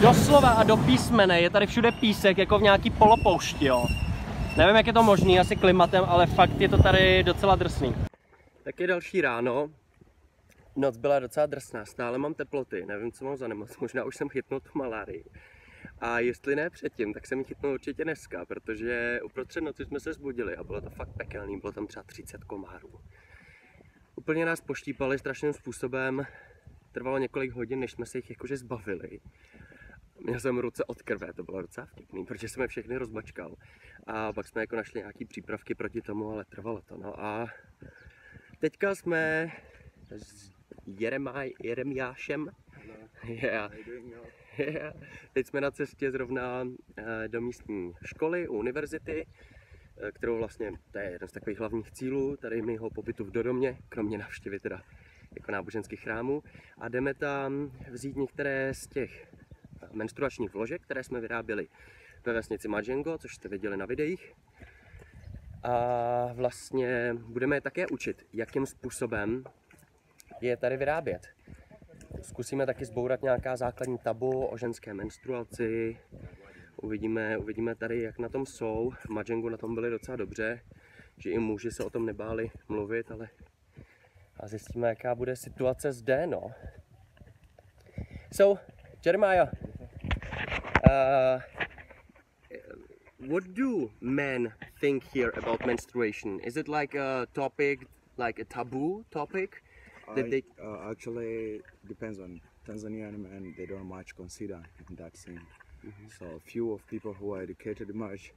[0.00, 3.86] Doslova a do písmene je tady všude písek, jako v nějaký polopoušti, jo.
[4.56, 7.94] Nevím, jak je to možný, asi klimatem, ale fakt je to tady docela drsný.
[8.64, 9.68] Tak je další ráno,
[10.76, 14.28] Noc byla docela drsná, stále mám teploty, nevím, co mám za nemoc, možná už jsem
[14.28, 15.24] chytnul tu malárii.
[15.98, 20.12] A jestli ne předtím, tak jsem ji chytnul určitě dneska, protože uprostřed noci jsme se
[20.12, 23.00] zbudili a bylo to fakt pekelný, bylo tam třeba 30 komárů.
[24.16, 26.26] Úplně nás poštípali strašným způsobem,
[26.92, 29.20] trvalo několik hodin, než jsme se jich jakože zbavili.
[30.18, 33.56] Měl jsem ruce od krve, to bylo docela vtipný, protože jsem je všechny rozmačkal.
[34.06, 36.96] A pak jsme jako našli nějaký přípravky proti tomu, ale trvalo to.
[36.96, 37.48] No a
[38.58, 39.52] teďka jsme
[40.98, 42.50] Jeremaj, Jeremiášem.
[43.24, 43.72] Yeah.
[44.58, 44.94] Yeah.
[45.32, 46.64] Teď jsme na cestě zrovna
[46.96, 49.26] eh, do místní školy, univerzity,
[49.96, 53.78] eh, kterou vlastně, to je jeden z takových hlavních cílů tady mého pobytu v Dodomě,
[53.88, 54.82] kromě návštěvy teda
[55.34, 56.42] jako náboženských chrámů.
[56.78, 59.26] A jdeme tam vzít některé z těch
[59.82, 61.68] eh, menstruačních vložek, které jsme vyráběli
[62.24, 64.32] ve vesnici Majengo, což jste viděli na videích.
[65.62, 69.44] A vlastně budeme je také učit, jakým způsobem
[70.40, 71.26] je tady vyrábět.
[72.22, 75.98] Zkusíme taky zbourat nějaká základní tabu o ženské menstruaci.
[76.76, 78.90] Uvidíme, uvidíme tady, jak na tom jsou.
[78.90, 80.60] V Majengu na tom byli docela dobře,
[81.18, 83.28] že i muži se o tom nebáli mluvit, ale
[84.40, 86.50] a zjistíme, jaká bude situace zde, no.
[88.32, 88.60] So,
[89.06, 89.48] Jeremiah,
[90.86, 91.40] uh,
[93.28, 96.40] what do men think here about menstruation?
[96.40, 97.80] Is it like a topic,
[98.18, 99.62] like a taboo topic?
[100.14, 100.42] Did they?
[100.62, 103.54] Uh, actually, depends on Tanzanian men.
[103.56, 105.40] They don't much consider in that scene.
[105.86, 106.08] Mm-hmm.
[106.18, 108.32] So few of people who are educated much,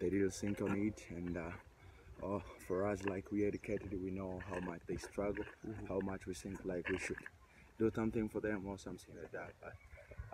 [0.00, 1.04] they didn't think on it.
[1.10, 1.50] And uh,
[2.22, 5.86] oh, for us, like we educated, we know how much they struggle, Mm-hmm.
[5.86, 7.16] how much we think like we should
[7.78, 9.52] do something for them or something like that.
[9.62, 9.74] But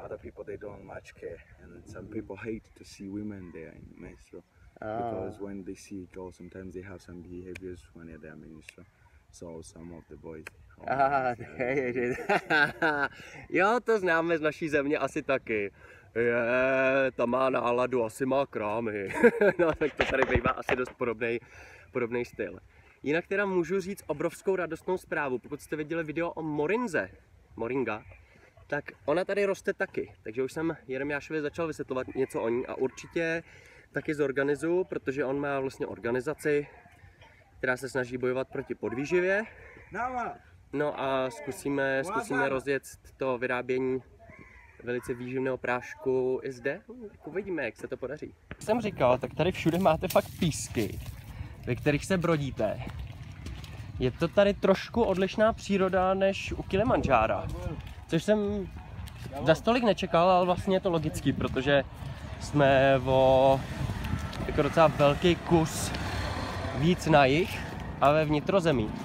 [0.03, 1.39] other people, they don't much care.
[1.63, 4.45] And some people hate to see women there in menstrual.
[4.81, 8.87] Because when they see girls, sometimes they have some behaviors when they're menstrual.
[9.31, 10.45] So some of the boys.
[10.79, 13.07] Oh, Ah, yes, uh,
[13.49, 15.73] jo, to známe z naší země asi taky.
[16.15, 16.35] Je,
[17.17, 19.09] ta má náladu, asi má krámy.
[19.59, 21.39] no, tak to tady bývá asi dost podobný,
[21.93, 22.59] podobný styl.
[23.03, 25.39] Jinak teda můžu říct obrovskou radostnou zprávu.
[25.39, 27.09] Pokud jste viděli video o Morinze,
[27.57, 28.03] Moringa,
[28.67, 30.13] tak ona tady roste taky.
[30.23, 33.43] Takže už jsem Jeremiášovi začal vysvětlovat něco o ní a určitě
[33.93, 36.67] taky zorganizuju, protože on má vlastně organizaci,
[37.59, 39.45] která se snaží bojovat proti podvýživě.
[40.75, 42.83] No a zkusíme, zkusíme rozjet
[43.17, 44.03] to vyrábění
[44.85, 46.81] velice výživného prášku i zde.
[47.11, 48.35] Tak uvidíme, jak se to podaří.
[48.51, 50.99] Jak jsem říkal, tak tady všude máte fakt písky,
[51.67, 52.83] ve kterých se brodíte.
[53.99, 57.47] Je to tady trošku odlišná příroda než u Kilimanjára,
[58.07, 58.69] což jsem
[59.47, 61.85] za stolik nečekal, ale vlastně je to logický, protože
[62.41, 63.61] jsme o
[64.47, 65.93] jako docela velký kus
[66.79, 67.59] víc na jich
[68.01, 69.04] a ve vnitrozemí.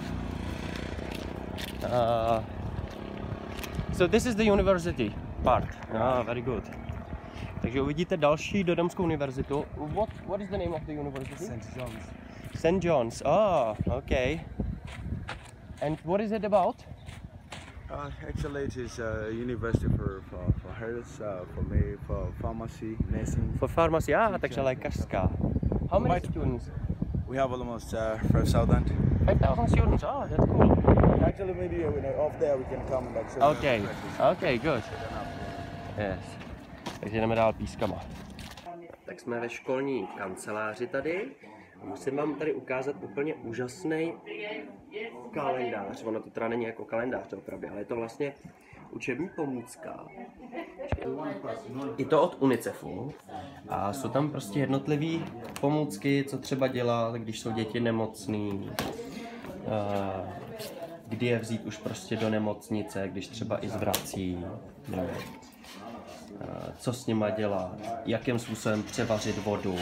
[1.91, 2.41] Uh,
[3.93, 5.65] so this is the university part.
[5.93, 6.63] Ah, very good.
[7.61, 9.65] Takže uvidíte další Dodamskou univerzitu.
[9.77, 11.45] What, what is the name of the university?
[11.45, 11.75] St.
[11.75, 12.03] John's.
[12.55, 12.83] St.
[12.83, 13.21] John's.
[13.25, 14.41] Oh, okay.
[15.81, 16.75] And what is it about?
[17.91, 22.95] Uh, actually, it is a university for, for, for health, uh, for me, for pharmacy,
[23.09, 23.57] nursing.
[23.59, 24.15] For pharmacy.
[24.15, 25.29] Ah, takže lékařská.
[25.91, 26.71] How many students?
[27.27, 28.91] We have almost uh, 5,000.
[29.25, 30.03] 5,000 students.
[30.03, 30.78] Oh, that's cool.
[31.27, 33.81] Actually, maybe you know, off there we can come and like show Okay.
[34.31, 34.83] Okay, good.
[35.97, 36.19] Yes.
[36.99, 37.99] Takže jdeme dál pískama.
[39.05, 41.25] Tak jsme ve školní kanceláři tady.
[41.83, 44.13] Musím vám tady ukázat úplně úžasný
[45.31, 46.03] kalendář.
[46.03, 48.33] Ono to teda není jako kalendář opravdu, ale je to vlastně
[48.91, 50.07] učební pomůcka.
[51.97, 53.13] I to od UNICEFu.
[53.69, 55.25] A jsou tam prostě jednotlivé
[55.61, 58.71] pomůcky, co třeba dělat, když jsou děti nemocný.
[61.09, 64.45] Kdy je vzít už prostě do nemocnice, když třeba i zvrací.
[64.87, 65.03] No.
[66.41, 69.75] Eh, Co s nima dělat, jakým způsobem převařit vodu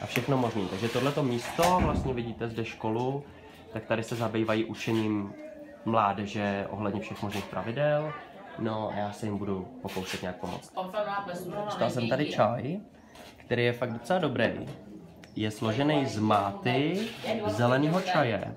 [0.00, 0.62] a všechno možné.
[0.70, 3.24] Takže tohleto místo, vlastně vidíte zde školu,
[3.72, 5.32] tak tady se zabývají učením
[5.84, 8.12] mládeže ohledně všech možných pravidel.
[8.58, 10.72] No a já se jim budu pokoušet nějak pomoct.
[11.64, 12.80] Dostal jsem tady čaj,
[13.36, 14.66] který je fakt docela dobrý.
[15.36, 17.08] Je složený z máty,
[17.46, 18.54] zeleného čaje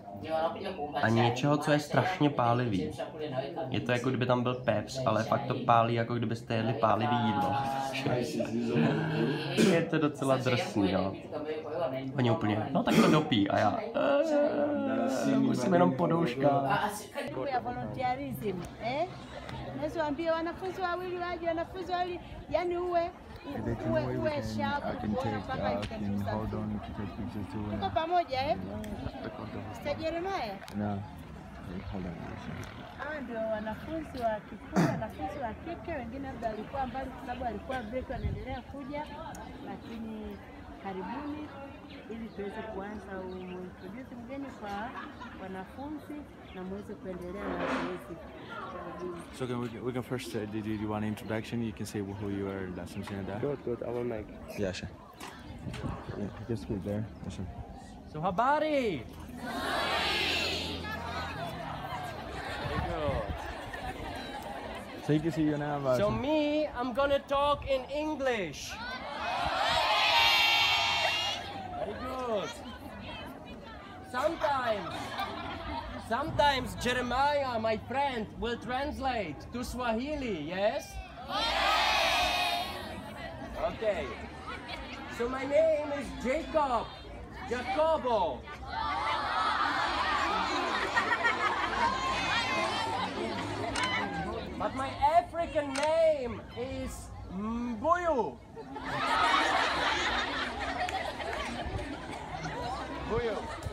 [1.04, 2.92] a něčeho, co je strašně pálivý.
[3.70, 7.16] Je to jako kdyby tam byl peps, ale fakt to pálí, jako kdybyste jedli pálivý
[7.26, 7.56] jídlo.
[9.74, 11.14] je to docela drsný, no.
[12.18, 16.80] Oni úplně, no tak to dopí a já, "Eh, musím jenom podouška.
[23.50, 24.44] They can wait, we can,
[24.84, 27.66] I can take, uh, can hold on to take pictures too.
[27.72, 28.56] Tuko pamoja eh?
[29.84, 29.94] Mr.
[30.00, 31.00] Jeremiah, No.
[32.98, 37.82] Hawa ndio wanafunzi wa kikuu wanafunzi wa kike, wengine labda walikuwa mbali kwa sababu walikuwa
[37.84, 39.06] break, wanaendelea kuja,
[39.66, 40.38] lakini
[40.84, 41.48] karibuni
[42.10, 44.90] ili tuweze kuanza uintroduce mgeni kwa
[45.44, 46.18] wanafunzi
[46.56, 48.16] na muweze kuendelea na zoezi.
[49.38, 51.64] So can we, we can first, uh, did you, do you want an introduction?
[51.64, 53.42] You can say who you are, and that's something like that.
[53.42, 54.28] Good, good, I will make.
[54.58, 54.90] Yeah, sure.
[56.18, 57.06] Yeah, just wait there.
[57.26, 57.48] Listen.
[58.12, 59.04] So habari!
[62.68, 63.24] Very good.
[65.06, 65.78] So you can see you now.
[65.88, 68.72] Uh, So me, I'm gonna talk in English.
[71.80, 72.50] Very good.
[74.12, 74.90] Sometimes,
[76.08, 80.42] sometimes Jeremiah, my friend, will translate to Swahili.
[80.48, 80.94] Yes.
[83.74, 84.06] Okay.
[85.18, 86.86] So my name is Jacob.
[87.50, 88.42] Jacobo.
[94.58, 98.38] But my African name is Mbuyu.
[103.10, 103.69] Mbuyu.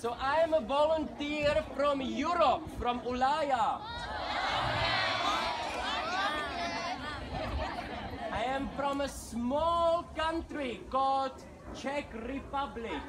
[0.00, 3.80] So I'm a volunteer from Europe, from Ulaya.
[8.30, 11.32] I am from a small country called
[11.74, 13.02] Czech Republic.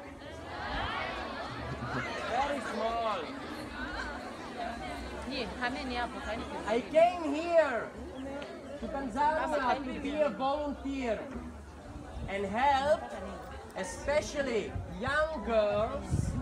[1.94, 3.18] Very small.
[6.66, 7.88] I came here
[8.80, 11.20] to Tanzania to be a volunteer
[12.28, 13.02] and help,
[13.76, 16.32] especially young girls,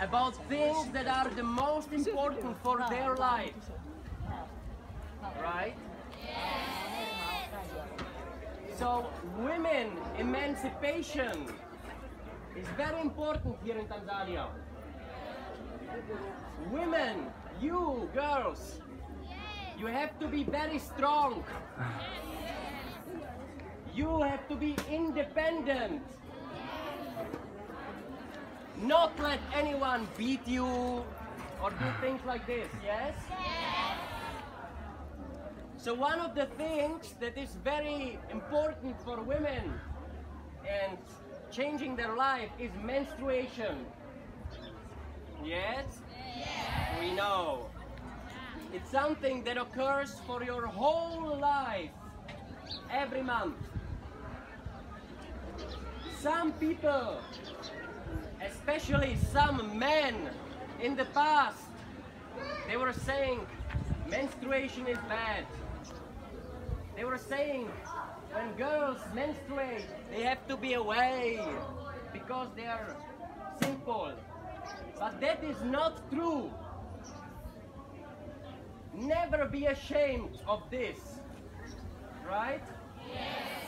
[0.00, 3.54] about things that are the most important for their life.
[5.40, 5.74] Right?
[8.78, 9.06] So,
[9.38, 11.46] women emancipation
[12.56, 14.46] is very important here in Tanzania.
[16.70, 17.26] Women,
[17.60, 18.80] you girls,
[19.78, 21.44] you have to be very strong.
[23.94, 26.02] You have to be independent.
[28.82, 30.66] Not let anyone beat you
[31.62, 33.14] or do things like this, yes?
[35.76, 39.72] So one of the things that is very important for women
[40.68, 40.98] and
[41.52, 43.86] changing their life is menstruation.
[45.44, 45.98] Yes?
[47.00, 47.66] We know.
[48.72, 51.90] It's something that occurs for your whole life,
[52.90, 53.56] every month.
[56.20, 57.20] Some people,
[58.46, 60.30] especially some men
[60.80, 61.58] in the past,
[62.68, 63.40] they were saying
[64.08, 65.44] menstruation is bad.
[66.96, 67.70] They were saying
[68.32, 71.40] when girls menstruate, they have to be away
[72.12, 72.96] because they are
[73.60, 74.12] simple.
[74.98, 76.50] But that is not true.
[78.94, 80.98] Never be ashamed of this.
[82.26, 82.62] Right?
[83.08, 83.62] Yes.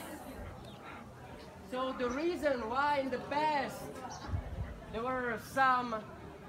[1.71, 3.81] So the reason why in the past
[4.95, 5.93] there were some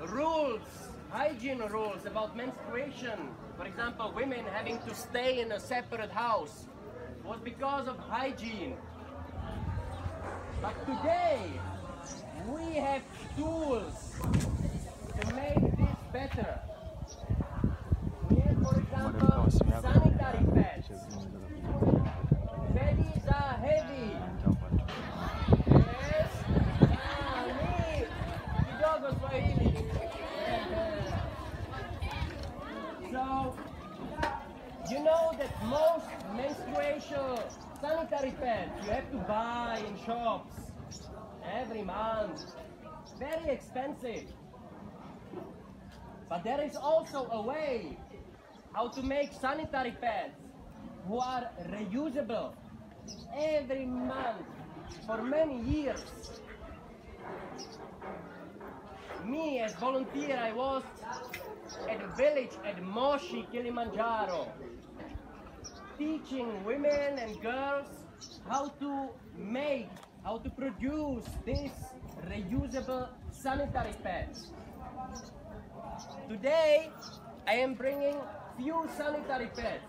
[0.06, 0.60] rules,
[1.10, 3.18] hygiene rules about menstruation,
[3.56, 6.66] for example, women having to stay in a separate house,
[7.24, 8.76] was because of hygiene.
[10.62, 11.40] But today,
[12.48, 13.02] we have
[13.36, 16.60] tools to make this better.
[18.30, 19.50] We have, for example,
[19.82, 20.86] sanitary pads.
[22.76, 24.16] Pedis are heavy.
[25.68, 26.32] Yes.
[27.08, 28.06] Ah, me.
[28.66, 29.70] Kidogo Swahili.
[33.10, 33.56] So,
[34.90, 37.38] you know that most menstruation
[37.80, 40.54] sanitary pads you have to buy in shops
[41.50, 42.44] every month.
[43.18, 44.24] Very expensive.
[46.28, 47.98] But there is also a way
[48.72, 50.40] how to make sanitary pads
[51.06, 52.56] who are reusable
[53.34, 54.46] every month
[55.06, 56.10] for many years.
[59.24, 60.84] Me as volunteer, I was
[61.88, 64.52] at a village at Moshi, Kilimanjaro,
[65.96, 67.88] teaching women and girls
[68.48, 69.88] how to make,
[70.24, 71.72] how to produce these
[72.18, 74.52] reusable sanitary pads.
[76.28, 76.90] Today,
[77.46, 78.16] I am bringing
[78.58, 79.84] few sanitary pads.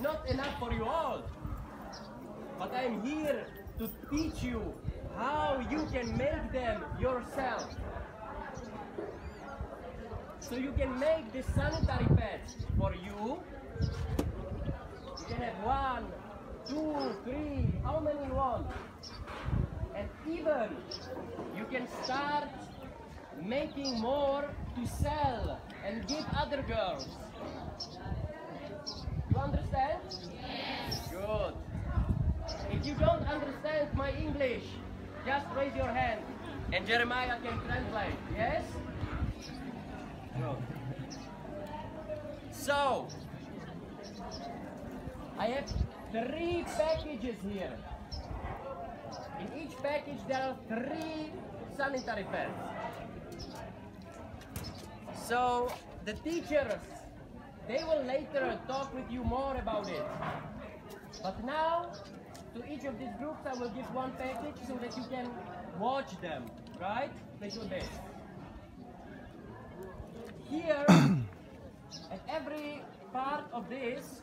[0.00, 1.24] Not enough for you all,
[2.56, 3.44] but I am here
[3.78, 4.72] to teach you
[5.16, 7.74] how you can make them yourself.
[10.38, 13.36] So you can make the sanitary pads for you.
[13.80, 16.06] You can have one,
[16.68, 18.68] two, three, how many you want.
[19.96, 20.76] And even
[21.56, 22.48] you can start
[23.42, 24.44] making more
[24.76, 27.08] to sell and give other girls.
[29.30, 30.00] You understand?
[30.42, 31.08] Yes.
[31.10, 31.54] Good.
[32.72, 34.64] If you don't understand my English,
[35.26, 36.20] just raise your hand
[36.72, 38.14] and Jeremiah can translate.
[38.36, 38.64] Yes?
[40.36, 40.56] Good.
[42.52, 43.08] So,
[45.38, 45.72] I have
[46.12, 47.76] three packages here.
[49.40, 51.32] In each package there are three
[51.76, 52.52] sanitary pads.
[55.14, 55.72] So
[56.04, 56.80] the teachers,
[57.68, 60.04] they will later talk with you more about it.
[61.22, 61.92] But now,
[62.54, 65.30] to each of these groups I will give one package so that you can
[65.78, 66.44] watch them,
[66.80, 67.10] right?
[67.38, 67.88] Please do this.
[70.48, 72.82] Here, at every
[73.12, 74.20] part of this,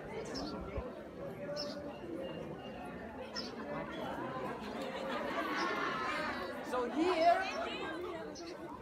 [6.70, 7.42] So here,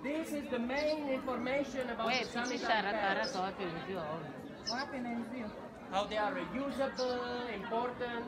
[0.03, 3.32] this is the main information about Wewe the sanitary pads.
[3.32, 4.28] tarasa wapi wenzio waone.
[4.70, 5.51] Wapi na wenzio?
[5.91, 8.24] how they are reusable, important.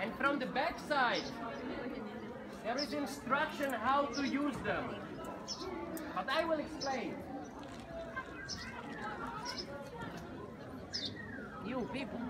[0.00, 1.22] And from the back side,
[2.64, 4.84] there is instruction how to use them.
[6.14, 7.14] But I will explain.
[11.66, 12.20] You people.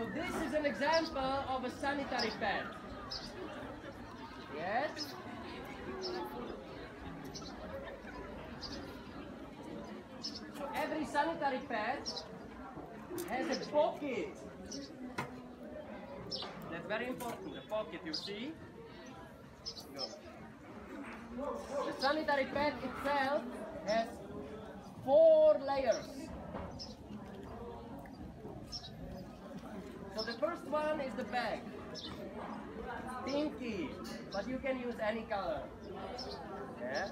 [0.00, 0.06] Ngine huko nasoma.
[0.06, 2.64] So this is an example of a sanitary pad.
[4.56, 5.14] Yes?
[10.56, 11.98] So every sanitary pad
[13.28, 14.36] has a pocket.
[16.70, 18.52] That's very important, the pocket, you see?
[21.36, 23.42] The sanitary pad itself
[23.86, 24.08] has
[25.04, 26.29] four layers.
[30.20, 31.60] So the first one is the bag.
[33.24, 33.88] Pinky,
[34.30, 35.62] but you can use any color.
[36.82, 37.08] Yeah.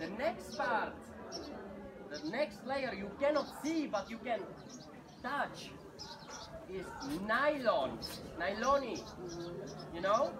[0.00, 0.94] The next part,
[2.10, 4.40] the next layer you cannot see but you can
[5.22, 5.70] touch.
[6.68, 6.86] is
[7.28, 8.00] nylon,
[8.40, 9.00] nyloni.
[9.94, 10.32] You know?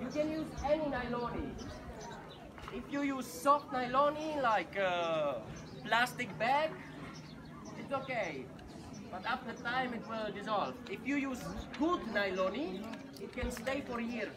[0.00, 1.50] You can use any nyloni.
[2.72, 5.42] If you use soft nyloni like a
[5.84, 6.70] plastic bag,
[7.92, 8.44] okay.
[9.10, 10.74] But after time it will dissolve.
[10.90, 11.40] If you use
[11.78, 12.82] good nyloni,
[13.20, 14.34] it can stay for years.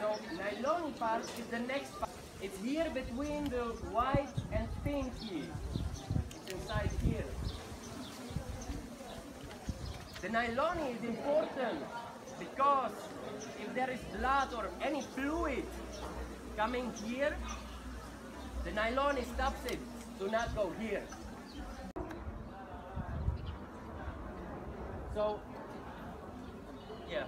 [0.00, 2.10] So nylon part is the next part.
[2.42, 5.44] It's here between the white and pinky.
[6.30, 7.30] It's inside here.
[10.22, 11.84] The nylon is important
[12.38, 12.92] because
[13.62, 15.64] if there is blood or any fluid
[16.56, 17.36] coming here,
[18.64, 19.80] the nylon stops it
[20.20, 21.02] to not go here.
[25.14, 25.40] So,
[27.10, 27.24] yeah.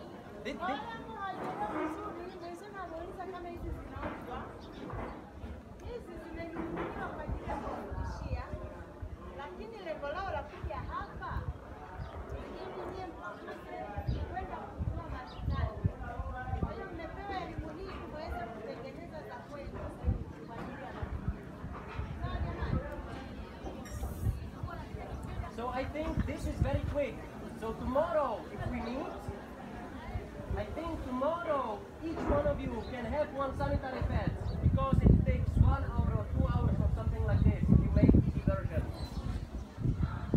[33.03, 34.31] Can have one sanitary pad
[34.63, 38.11] because it takes one hour or two hours or something like this if you make
[38.23, 38.83] easy version.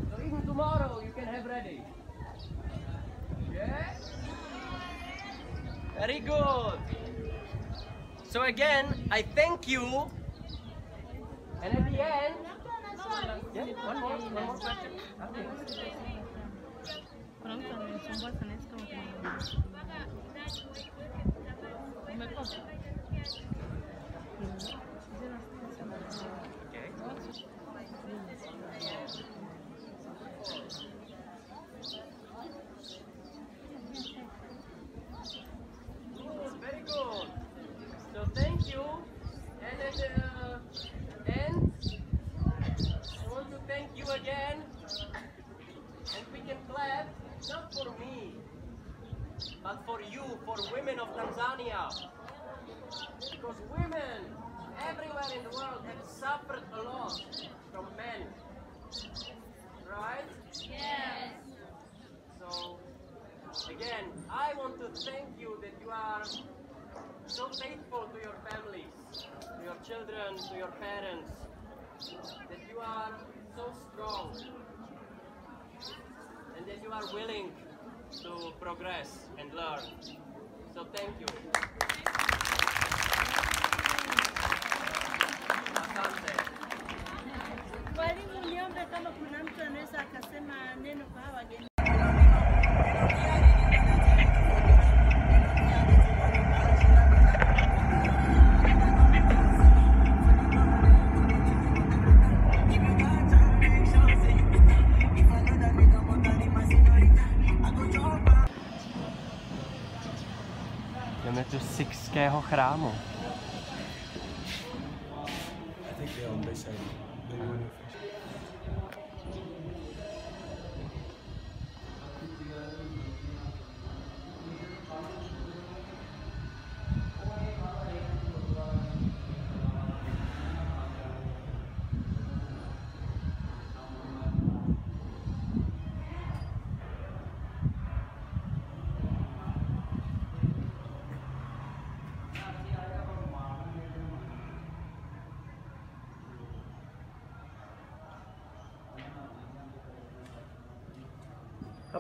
[0.10, 1.82] So even tomorrow you can have ready.
[3.54, 3.94] Yeah?
[6.00, 6.80] Very good.
[8.30, 10.10] So again, I thank you.
[11.62, 12.36] And at the end,
[13.54, 14.92] yeah, one more, one more question.
[15.22, 15.48] Okay.
[22.46, 22.62] Okay.
[56.26, 57.22] Suffered a lot
[57.72, 58.22] from men.
[59.88, 60.30] Right?
[60.68, 61.36] Yes.
[62.40, 62.80] So,
[63.70, 66.24] again, I want to thank you that you are
[67.28, 71.32] so faithful to your families, to your children, to your parents,
[72.50, 73.14] that you are
[73.56, 74.36] so strong,
[76.58, 77.52] and that you are willing
[78.24, 79.86] to progress and learn.
[80.74, 82.35] So, thank you.
[87.96, 91.68] Mwalimu, niombe kama kuna mtu anaweza akasema neno kwa hawa wageni.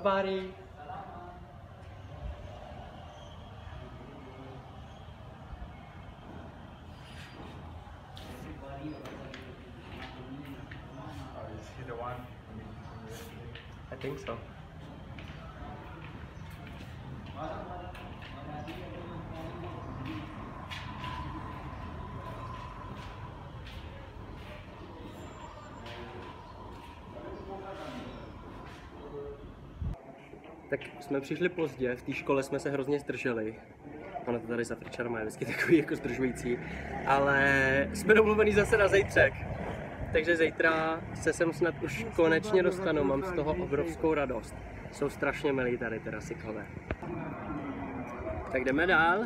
[0.06, 0.65] body
[30.78, 33.56] Tak jsme přišli pozdě, v té škole jsme se hrozně zdrželi.
[34.26, 36.60] Ono to tady za Fričarma je vždycky takový jako zdržující.
[37.08, 39.34] Ale jsme domluvený zase na zítřek.
[40.14, 44.56] Takže zítra se sem snad už konečně dostanu, mám z toho obrovskou radost.
[44.92, 46.66] Jsou strašně milí tady teda Sikhové.
[48.52, 49.26] Tak jdeme dál.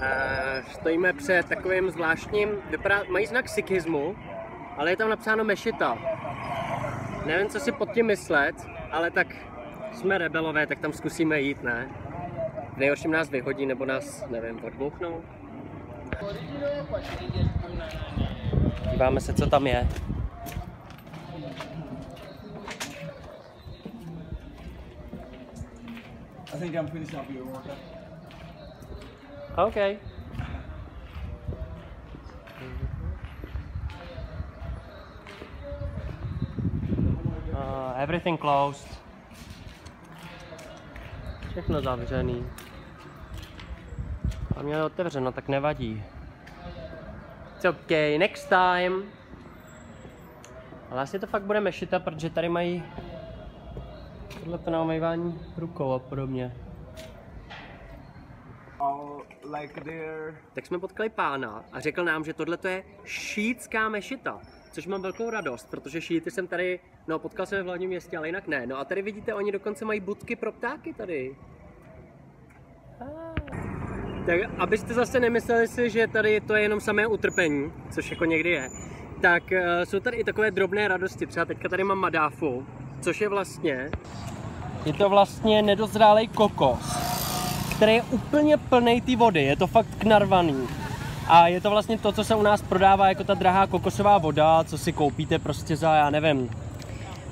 [0.00, 4.16] Eh, Stojíme před takovým zvláštním, vypadá, mají znak sikhismu,
[4.76, 5.98] ale je tam napsáno mešita.
[7.26, 8.56] Nevím, co si pod tím myslet,
[8.90, 9.26] ale tak
[9.96, 11.88] jsme rebelové, tak tam zkusíme jít, ne?
[12.74, 15.22] V nejhorším nás vyhodí, nebo nás, nevím, odbouchnou.
[18.92, 19.88] Díváme se, co tam je.
[26.54, 27.74] I think I'm finished up your water.
[29.56, 29.76] OK.
[37.52, 38.95] Uh, everything closed.
[41.56, 42.46] Všechno zavřený.
[44.56, 46.04] A měl otevřeno, tak nevadí.
[47.54, 49.02] It's okay, next time.
[50.90, 52.82] Ale asi to fakt bude mešita, protože tady mají
[54.40, 56.56] tohle to na omývání rukou a podobně.
[59.58, 60.36] Like there.
[60.52, 64.40] tak jsme potkali pána a řekl nám, že tohle je šítská mešita.
[64.76, 68.28] Což mám velkou radost, protože šíty jsem tady, no potkal jsem v hlavním městě, ale
[68.28, 68.66] jinak ne.
[68.66, 71.36] No a tady vidíte, oni dokonce mají budky pro ptáky tady.
[74.26, 78.50] Tak abyste zase nemysleli si, že tady to je jenom samé utrpení, což jako někdy
[78.50, 78.70] je,
[79.22, 81.26] tak uh, jsou tady i takové drobné radosti.
[81.26, 82.66] Třeba teďka tady mám madáfu,
[83.00, 83.90] což je vlastně...
[84.86, 87.06] Je to vlastně nedozrálej kokos
[87.76, 90.68] který je úplně plný ty vody, je to fakt knarvaný.
[91.28, 94.64] A je to vlastně to, co se u nás prodává jako ta drahá kokosová voda,
[94.64, 96.50] co si koupíte prostě za, já nevím,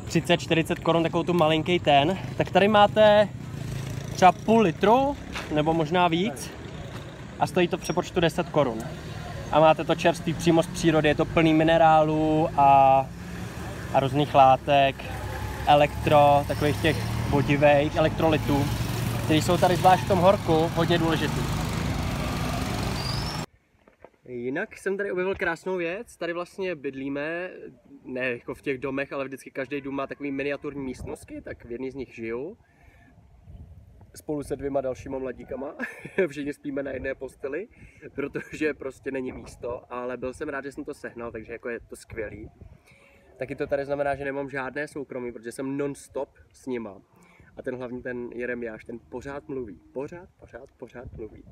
[0.08, 2.18] 30-40 korun, takovou tu malinký ten.
[2.36, 3.28] Tak tady máte
[4.14, 5.16] třeba půl litru,
[5.54, 6.50] nebo možná víc.
[7.40, 8.78] A stojí to v přepočtu 10 korun.
[9.52, 13.06] A máte to čerstvý přímo z přírody, je to plný minerálů a,
[13.94, 15.04] a různých látek,
[15.66, 16.96] elektro, takových těch
[17.30, 18.64] vodivých elektrolytů
[19.24, 21.63] které jsou tady zvlášť v tom horku hodně důležitý.
[24.28, 26.16] Jinak jsem tady objevil krásnou věc.
[26.16, 27.50] Tady vlastně bydlíme,
[28.04, 31.72] ne jako v těch domech, ale vždycky každý dům má takový miniaturní místnosti, tak v
[31.72, 32.58] jedné z nich žiju.
[34.14, 35.74] Spolu se dvěma dalšíma mladíkama.
[36.28, 37.68] Všichni spíme na jedné posteli,
[38.14, 41.80] protože prostě není místo, ale byl jsem rád, že jsem to sehnal, takže jako je
[41.80, 42.50] to skvělý.
[43.36, 47.02] Taky to tady znamená, že nemám žádné soukromí, protože jsem non-stop s nima.
[47.56, 49.80] A ten hlavní, ten Jeremiáš, ten pořád mluví.
[49.92, 51.44] Pořád, pořád, pořád mluví.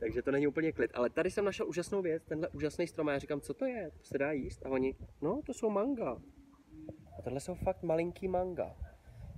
[0.00, 0.90] Takže to není úplně klid.
[0.94, 3.08] Ale tady jsem našel úžasnou věc, tenhle úžasný strom.
[3.08, 3.90] A já říkám, co to je?
[3.90, 4.66] To se dá jíst?
[4.66, 6.16] A oni, no, to jsou manga.
[7.18, 8.74] A tohle jsou fakt malinký manga.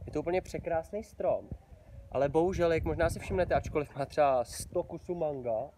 [0.07, 1.49] Je to úplně překrásný strom.
[2.13, 5.71] Ale bohužel, jak možná si všimnete, ačkoliv má třeba 100 kusů manga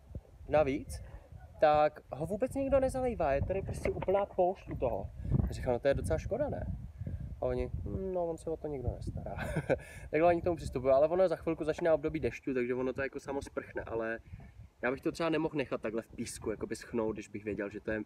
[0.49, 1.03] navíc,
[1.61, 3.33] tak ho vůbec nikdo nezalejvá.
[3.33, 5.11] Je tady prostě úplná poušť u toho.
[5.49, 6.67] A říkám, no to je docela škoda, ne?
[7.41, 9.35] A oni, "Hm, no on se o to nikdo nestará.
[10.11, 13.03] Takhle oni k tomu přistupují, ale ono za chvilku začíná období dešťu, takže ono to
[13.03, 14.19] jako samo sprchne, ale
[14.83, 17.81] já bych to třeba nemohl nechat takhle v písku, jakoby schnout, když bych věděl, že
[17.81, 18.03] to je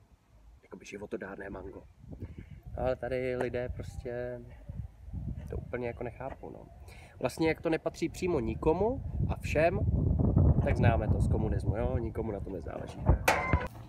[0.63, 1.83] jakoby životodárné mango.
[2.77, 4.41] Ale tady lidé prostě
[5.51, 6.67] to úplně jako nechápou, no.
[7.21, 9.81] Vlastně jak to nepatří přímo nikomu a všem,
[10.65, 13.01] tak známe to z komunismu, jo, nikomu na tom nezáleží.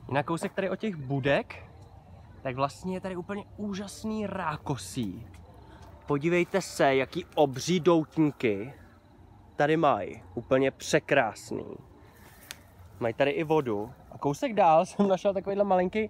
[0.07, 1.55] Jinak kousek tady o těch budek,
[2.41, 5.27] tak vlastně je tady úplně úžasný rákosí.
[6.07, 8.73] Podívejte se, jaký obří doutníky
[9.55, 10.23] tady mají.
[10.35, 11.65] Úplně překrásný.
[12.99, 13.91] Mají tady i vodu.
[14.11, 16.09] A kousek dál jsem našel takovýhle malinký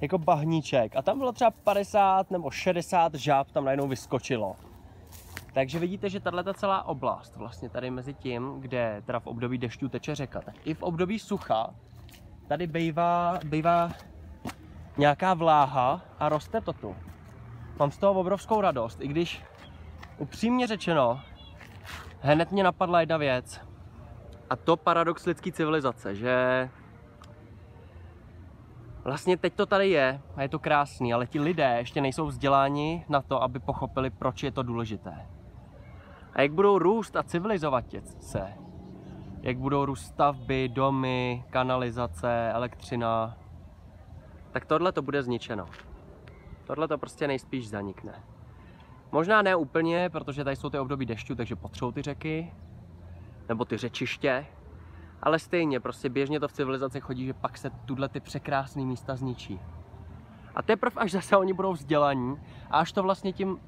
[0.00, 0.96] jako bahníček.
[0.96, 4.56] A tam bylo třeba 50 nebo 60 žáb tam najednou vyskočilo.
[5.52, 9.88] Takže vidíte, že tahle celá oblast, vlastně tady mezi tím, kde teda v období dešťů
[9.88, 11.74] teče řeka, tak i v období sucha
[12.48, 13.90] tady bývá, bývá
[14.98, 16.96] nějaká vláha a roste to tu.
[17.78, 19.42] Mám z toho obrovskou radost, i když
[20.18, 21.20] upřímně řečeno,
[22.20, 23.65] hned mě napadla jedna věc.
[24.50, 26.68] A to paradox lidské civilizace, že
[29.04, 33.04] vlastně teď to tady je a je to krásný, ale ti lidé ještě nejsou vzděláni
[33.08, 35.26] na to, aby pochopili, proč je to důležité.
[36.32, 37.84] A jak budou růst a civilizovat
[38.20, 38.52] se,
[39.42, 43.36] jak budou růst stavby, domy, kanalizace, elektřina,
[44.50, 45.66] tak tohle to bude zničeno.
[46.64, 48.22] Tohle to prostě nejspíš zanikne.
[49.12, 52.52] Možná ne úplně, protože tady jsou ty období dešťu, takže potřebují ty řeky,
[53.48, 54.46] nebo ty řečiště,
[55.22, 59.16] ale stejně, prostě běžně to v civilizaci chodí, že pak se tuhle ty překrásné místa
[59.16, 59.60] zničí.
[60.54, 62.36] A teprve až zase oni budou vzdělaní
[62.70, 63.58] a až to vlastně tím,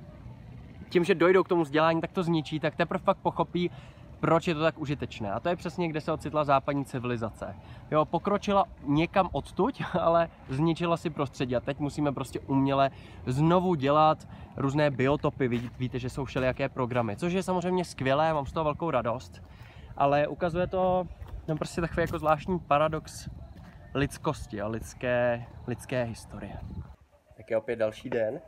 [0.89, 3.71] tím, že dojdou k tomu vzdělání, tak to zničí, tak teprve pak pochopí,
[4.21, 5.33] proč je to tak užitečné.
[5.33, 7.57] A to je přesně, kde se ocitla západní civilizace.
[7.91, 12.91] Jo, pokročila někam odtuď, ale zničila si prostředí a teď musíme prostě uměle
[13.27, 15.49] znovu dělat různé biotopy.
[15.49, 19.43] Ví- Víte, že jsou všelijaké programy, což je samozřejmě skvělé, mám z toho velkou radost,
[19.99, 21.09] ale ukazuje to
[21.49, 23.29] no prostě takový jako zvláštní paradox
[23.95, 26.59] lidskosti a lidské, lidské historie.
[27.37, 28.41] Tak je opět další den.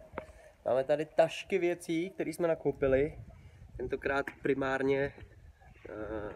[0.65, 3.19] Máme tady tašky věcí, které jsme nakoupili.
[3.77, 5.13] Tentokrát primárně
[5.89, 6.33] uh,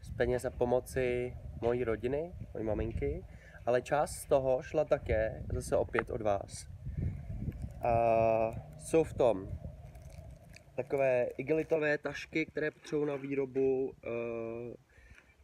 [0.00, 3.24] z peněz a pomoci mojí rodiny, mojí maminky.
[3.66, 6.66] Ale část z toho šla také zase opět od vás.
[7.82, 7.92] A
[8.78, 9.48] jsou v tom
[10.78, 13.92] takové igelitové tašky, které potřebují na výrobu uh,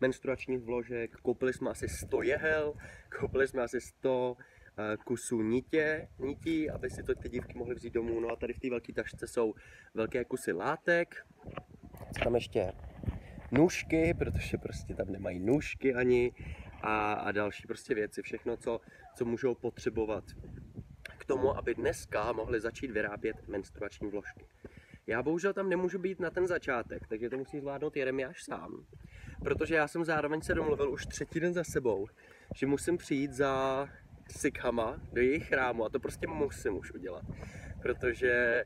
[0.01, 1.16] menstruačních vložek.
[1.16, 2.74] Koupili jsme asi 100 jehel,
[3.18, 4.37] koupili jsme asi 100 uh,
[5.05, 8.20] kusů nitě, nití, aby si to ty dívky mohly vzít domů.
[8.20, 9.55] No a tady v té velké tašce jsou
[9.95, 11.26] velké kusy látek,
[12.24, 12.72] tam ještě
[13.51, 16.32] nůžky, protože prostě tam nemají nůžky ani
[16.82, 18.80] a, a další prostě věci, všechno, co,
[19.16, 20.24] co můžou potřebovat
[21.18, 24.45] k tomu, aby dneska mohli začít vyrábět menstruační vložky.
[25.07, 28.86] Já bohužel tam nemůžu být na ten začátek, takže to musí zvládnout Jeremiáš sám.
[29.44, 32.07] Protože já jsem zároveň se domluvil už třetí den za sebou,
[32.55, 33.86] že musím přijít za
[34.30, 37.24] Sikhama do jejich chrámu a to prostě musím už udělat.
[37.82, 38.64] Protože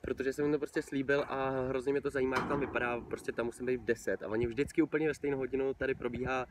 [0.00, 3.32] protože jsem jim to prostě slíbil a hrozně mě to zajímá, jak tam vypadá, prostě
[3.32, 6.46] tam musím být v 10 a oni vždycky úplně ve stejnou hodinu tady probíhá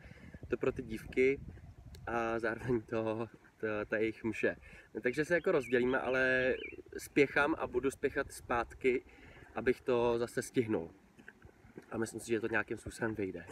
[0.48, 1.40] to pro ty dívky
[2.06, 4.56] a zároveň to, to ta jejich mše.
[5.02, 6.54] Takže se jako rozdělíme, ale
[6.98, 9.04] spěchám a budu spěchat zpátky,
[9.54, 10.90] abych to zase stihnul.
[11.90, 13.46] A myslím si, že to nějakým způsobem vyjde.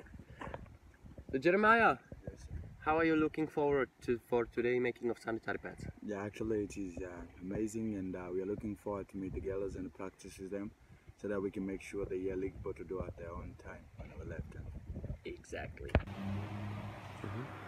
[1.30, 1.98] So Jeremiah,
[2.78, 5.84] how are you looking forward to for today making of sanitary pads?
[6.02, 7.08] Yeah, actually, it is uh,
[7.40, 10.70] amazing, and uh, we are looking forward to meet the girls and practice them,
[11.16, 13.84] so that we can make sure the year league to do at their own time
[14.00, 14.66] on our left hand.
[15.24, 15.90] Exactly.
[17.22, 17.61] So here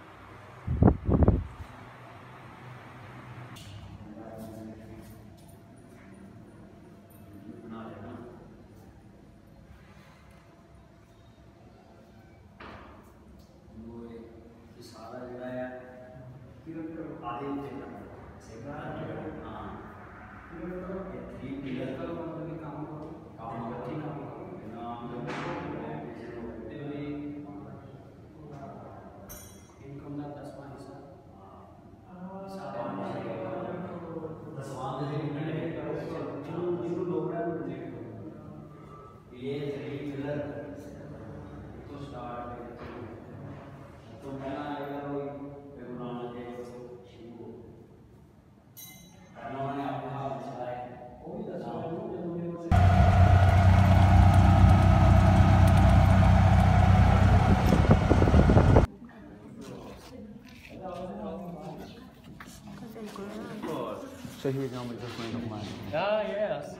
[64.55, 65.67] now with the friend of mine.
[65.93, 66.77] Ah, yes.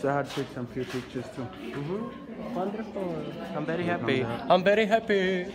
[0.00, 1.46] So I had to take some few pictures too.
[2.54, 3.24] Wonderful.
[3.56, 4.24] I'm very happy.
[4.24, 5.46] I'm very happy.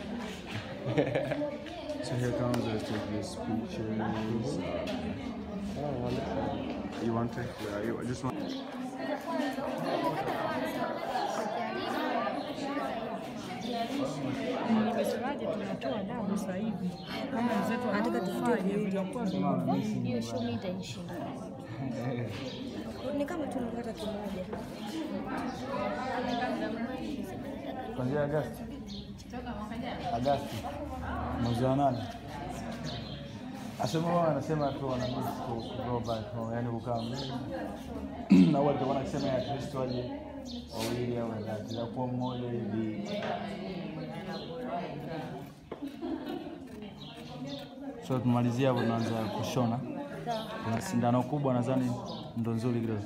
[2.04, 4.60] So here comes I take these pictures.
[5.80, 6.60] Oh, wonderful.
[7.02, 7.40] You want to?
[7.40, 8.36] Yeah, you I just want.
[14.74, 16.90] Nimesemaje tunatoa damu sasa hivi.
[17.32, 19.74] Kama wenzetu wanavyofanya vinakuwa vigumu.
[20.04, 21.14] Hiyo show mimi itanishinda.
[23.18, 24.46] Ni kama tunapata kimoja.
[27.96, 28.64] Kuanzia Agasti.
[30.14, 30.56] Agasti.
[31.44, 31.98] Mwezi wa nane.
[33.84, 37.32] Asema wao anasema tu wana miss kukaa mbele.
[38.52, 40.12] Na wao walikuwa wanasema ya Kristo aje
[40.78, 43.10] wawili au watatu, na kwa mmoja hivi.
[48.08, 49.80] So tumalizia hapo, tunaanza kushona
[50.70, 51.92] na sindano kubwa, nadhani
[52.38, 53.06] ndo nzuri kidogo.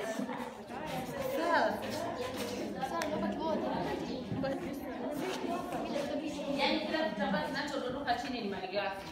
[1.36, 1.70] Sawa.
[6.58, 9.06] Yaani kila kitambaa kinachodondoka chini ni malighafi.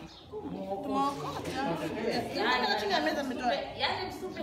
[3.79, 4.43] Yaani msupe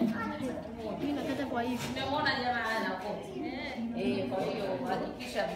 [1.00, 1.88] Mimi nakata kwa hivi.
[1.94, 3.40] nimemwona jamaa ana koti.
[4.02, 5.50] Eh, kwa hiyo hakikisha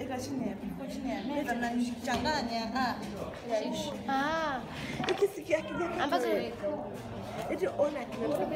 [0.00, 0.54] eka chini ya
[0.94, 2.94] chini ya meza mnachanganya ah
[3.50, 4.60] yaishi Ah,
[6.02, 6.28] ambazo
[7.50, 8.46] eti ona kinatoka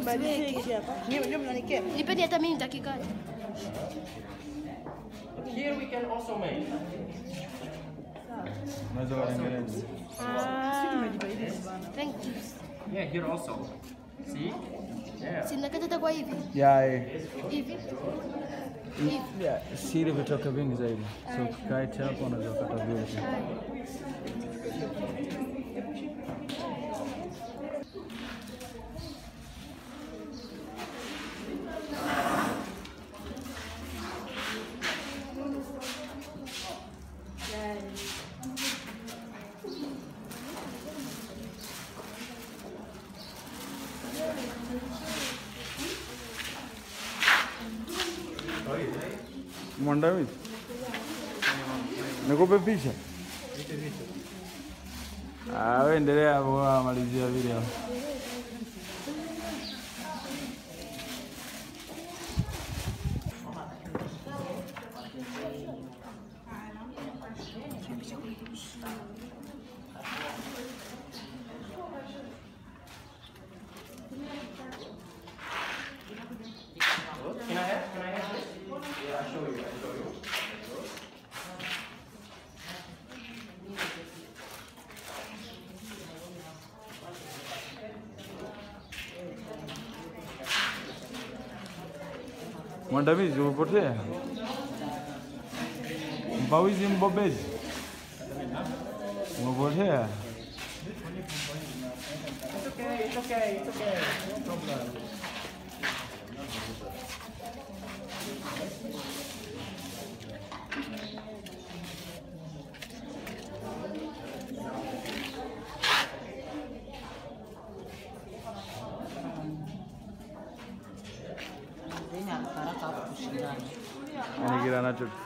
[0.00, 0.72] usiweke.
[0.72, 3.04] hapa ndio ndio mnanikea Nipeni hata mimi nitakikata.
[5.44, 6.66] Here we can also make.
[8.92, 9.60] Unaweza kuangalia.
[10.20, 11.04] Ah,
[11.94, 12.32] thank you.
[12.94, 13.66] Yeah, here also.
[14.32, 14.52] See?
[15.22, 15.46] Yeah.
[15.48, 17.02] Si nakata hata kwa hivi Yeah,
[17.50, 17.76] hivi.
[19.42, 21.02] Yeah, siri vitoka vingi zaidi.
[21.36, 23.18] So ukikaa hapo unaweza kukata vyote.
[49.86, 50.30] Mwandamizi,
[52.28, 52.90] nikupe picha?
[55.58, 57.62] Ah, wewe endelea hapo, malizia video.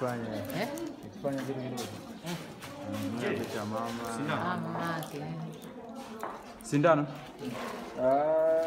[0.00, 0.66] Kile anachokifanya
[1.12, 1.82] kifanya kitu kidogo.
[2.92, 4.04] Mm, kitu cha mama.
[6.62, 7.06] Sindano.
[8.02, 8.60] Ah,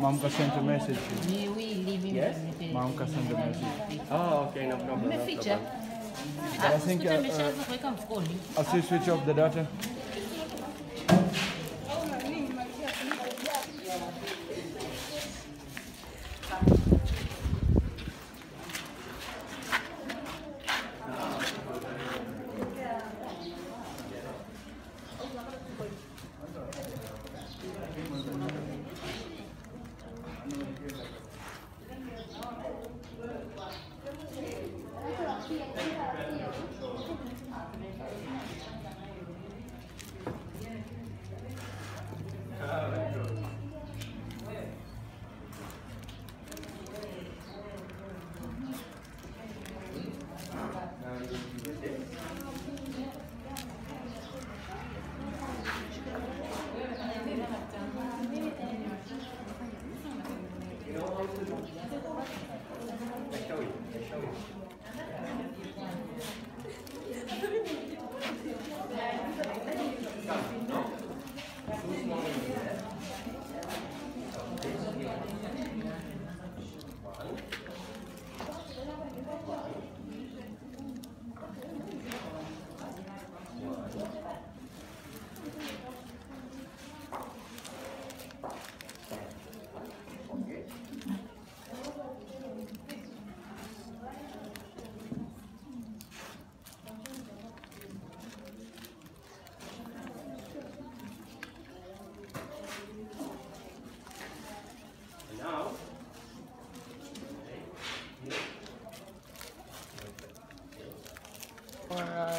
[0.00, 0.98] Mamka sent a message.
[2.72, 4.00] Mamka sent a message.
[4.10, 5.10] Oh, okay, no problem.
[5.10, 5.60] No problem.
[6.56, 9.66] But I think uh, uh, I'll still switch off the data.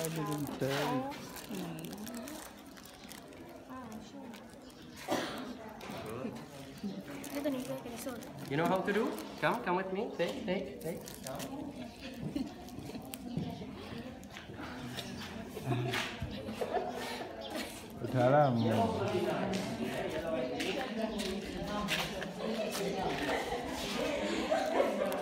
[0.10, 1.20] Nisome.
[8.50, 9.08] you know how to do?
[9.42, 10.10] Come, come with me.
[10.18, 11.00] Take, take, take.
[18.04, 18.66] Utaalamu.
[25.00, 25.19] Looking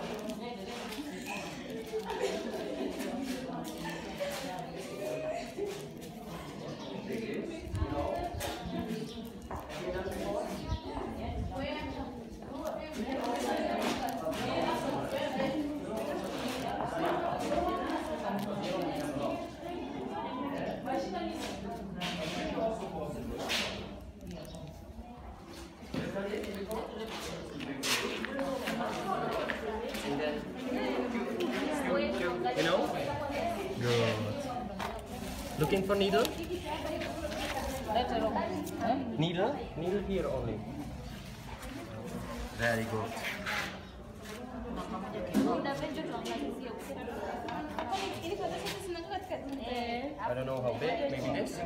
[50.30, 51.59] I don't know how big, maybe this.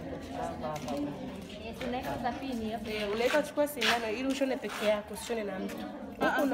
[3.13, 5.75] Unaweza chukua sindano ili ushone peke yako, usione na mtu.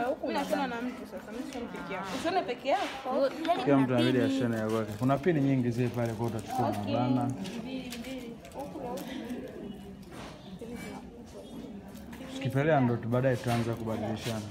[0.10, 0.28] Huku.
[3.64, 4.68] Kila mtu anabidi ashone ya.
[5.00, 7.32] Kuna pini nyingi zile pale, kwa utachukua na bana.
[12.36, 14.42] Tukipelea ndo baadaye tutaanza kubadilishana.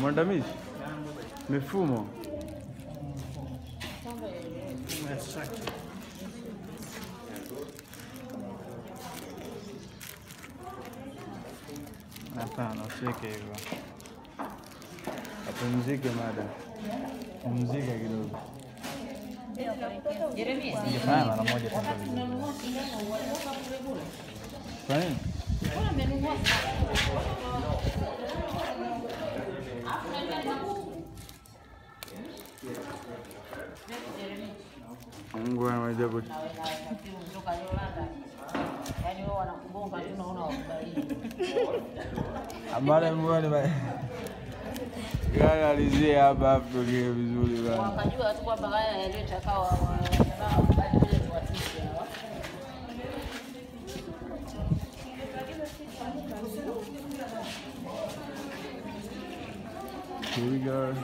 [0.00, 0.52] Mwandamizi,
[1.48, 2.06] mifumo
[12.38, 13.56] hapana, usiweke hivyo.
[15.48, 16.44] Apumzike mada,
[17.42, 18.38] pumzika kidogo.
[19.58, 21.74] Hindi pa, alam mo dito.
[24.86, 25.16] Fine.
[35.34, 36.18] Ang gawa naman dyan ko.
[42.78, 43.62] Amara mo ba?
[45.36, 47.82] Gari alizie hapa hapo tulie vizuri bana.
[47.82, 49.78] Wakajua tu kwamba haya yaliyochakaa wa.
[60.34, 60.94] Here we go.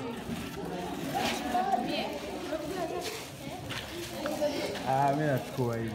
[4.87, 5.91] Ah, mimi nachukua hivi.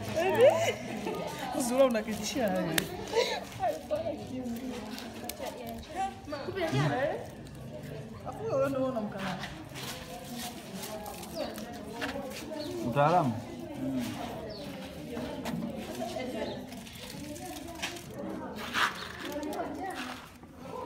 [1.68, 2.46] Zura unakitishia.
[2.46, 2.62] Afu
[6.56, 6.82] wewe ndio
[12.88, 13.32] Mtaalamu?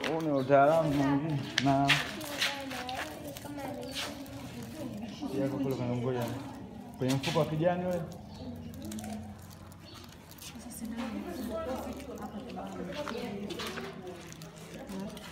[0.09, 1.87] Huu ni utaalamu mwingine na
[5.97, 6.23] ngoja
[6.97, 8.01] kwenye mfuko wa kijani ule.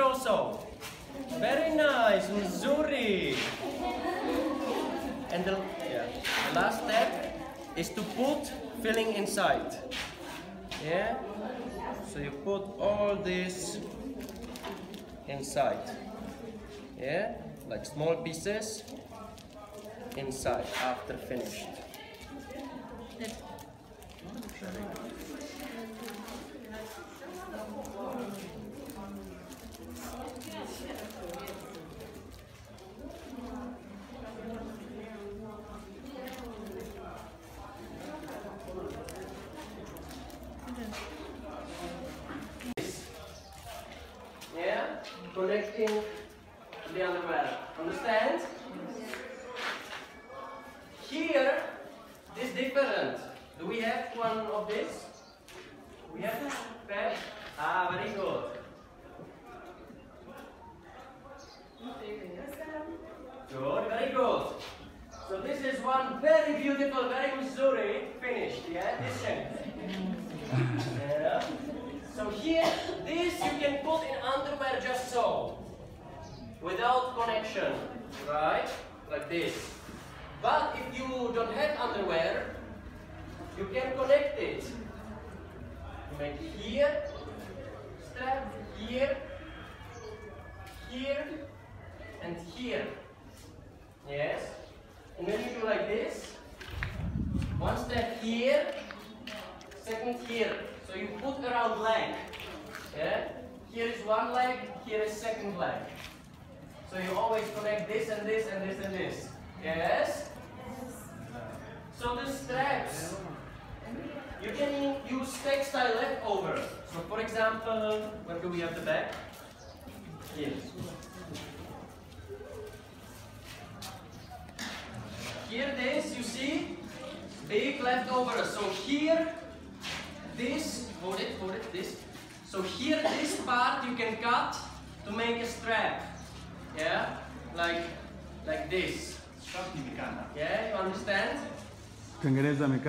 [0.00, 0.66] Also,
[1.38, 3.36] very nice, Missouri.
[5.30, 6.06] And the, yeah,
[6.48, 7.38] the last step
[7.76, 8.50] is to put
[8.82, 9.76] filling inside.
[10.84, 11.16] Yeah.
[12.12, 13.78] So you put all this
[15.28, 15.90] inside.
[16.98, 17.36] Yeah,
[17.68, 18.82] like small pieces
[20.16, 21.66] inside after finished.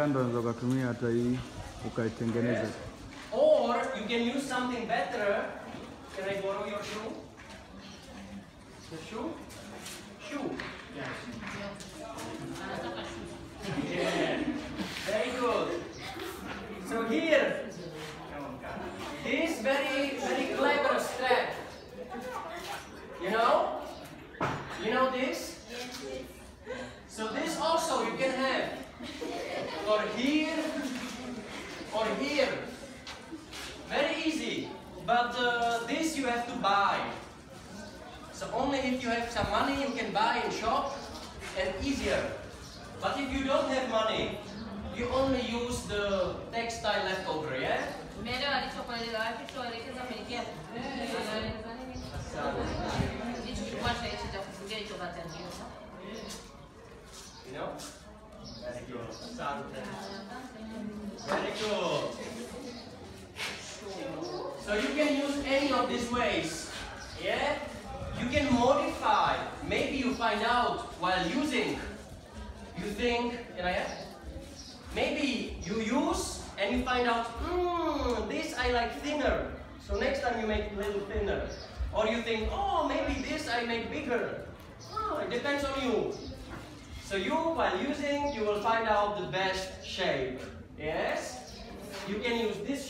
[0.07, 1.37] Mikanda unaweza ukatumia hata hii
[1.87, 2.86] ukaitengeneza.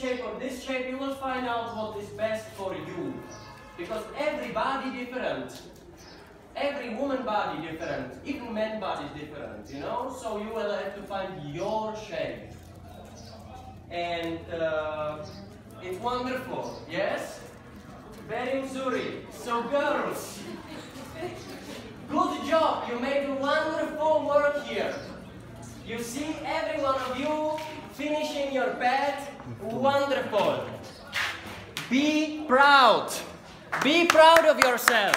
[0.08, 3.14] Shape or this shape, you will find out what is best for you.
[3.78, 5.62] Because every body different.
[6.56, 8.14] Every woman body different.
[8.26, 10.16] Even men body different, you know?
[10.20, 12.52] So you will have to find your shape.
[13.92, 15.26] And uh,
[15.84, 17.40] it's wonderful, yes?
[18.28, 19.26] Very Missouri.
[19.32, 20.40] So girls,
[22.10, 24.96] Good job, you made wonderful work here.
[25.86, 27.58] You see every one of you
[27.96, 30.66] finishing your pet, wonderful.
[31.90, 33.12] Be proud.
[33.84, 35.16] Be proud of yourself.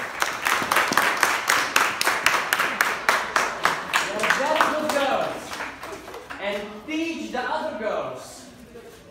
[4.07, 5.53] You're very good girls.
[6.41, 8.47] And teach the other girls.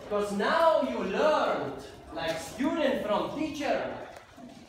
[0.04, 3.92] Because now you learned, like student from teacher.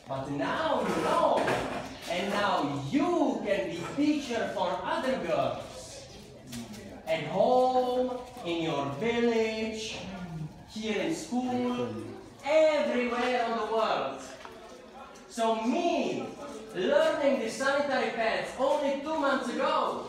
[0.08, 1.44] But now you know.
[2.10, 6.06] And now you can be teacher for other girls.
[7.06, 9.98] At home, in your village,
[10.74, 11.88] here in school,
[12.44, 14.20] everywhere on the world.
[15.28, 16.26] So me,
[16.74, 20.06] learning the sanitary pads only two months ago,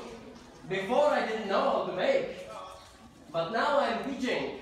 [0.69, 2.47] before I didn't know how to make.
[3.31, 4.59] But now I'm teaching.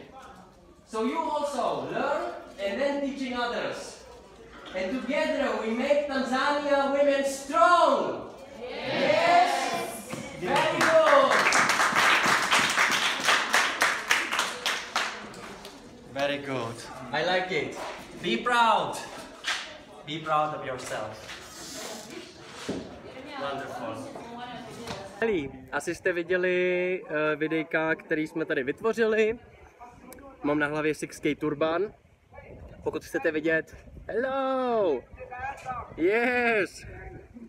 [0.88, 4.04] So you also learn and then teaching others.
[4.76, 8.30] And together we make Tanzania women strong.
[8.60, 10.10] Yes.
[10.40, 11.51] Very good.
[16.22, 16.76] Very good.
[17.12, 17.80] I like it.
[18.22, 18.94] Be proud.
[20.06, 21.18] Be proud of yourself.
[23.42, 24.08] Wonderful.
[25.72, 29.40] Asi jste viděli uh, videjka, který jsme tady vytvořili.
[30.44, 31.94] Mám na hlavě 6K turban.
[32.84, 33.76] Pokud chcete vidět,
[34.08, 35.04] hello!
[35.98, 36.86] Yes!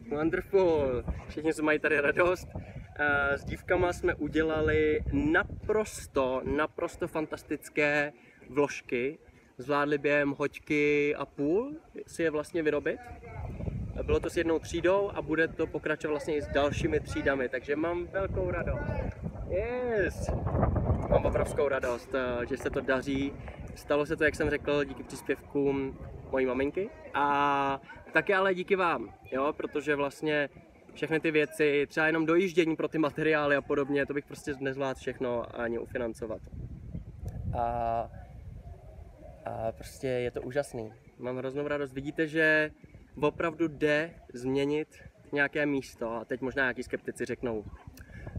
[0.09, 1.05] Wonderful!
[1.29, 2.49] Všichni se mají tady radost.
[2.99, 8.13] Eh, S dívkama jsme udělali naprosto, naprosto fantastické
[8.49, 9.19] vložky.
[9.59, 11.73] Zvládli během hoďky a půl
[12.07, 13.01] si je vlastně vyrobit.
[14.03, 17.77] Bylo to s jednou třídou a bude to pokračovat vlastně i s dalšími třídami, takže
[17.77, 18.93] mám velkou radost.
[19.49, 20.31] Yes!
[21.11, 23.33] Mám obrovskou radost, eh, že se to daří.
[23.75, 25.99] Stalo se to, jak jsem řekl, díky příspěvkům
[26.31, 27.81] mojí maminky a
[28.13, 30.49] také ale díky vám, jo, protože vlastně
[30.95, 35.01] všechny ty věci, třeba jenom dojíždění pro ty materiály a podobně, to bych prostě nezvládl
[35.01, 36.41] všechno ani ufinancovat.
[37.59, 38.11] A,
[39.45, 40.93] a prostě je to úžasný.
[41.19, 41.93] Mám hroznou radost.
[41.93, 42.71] Vidíte, že
[43.21, 44.89] opravdu jde změnit
[45.33, 47.65] nějaké místo a teď možná nějaký skeptici řeknou,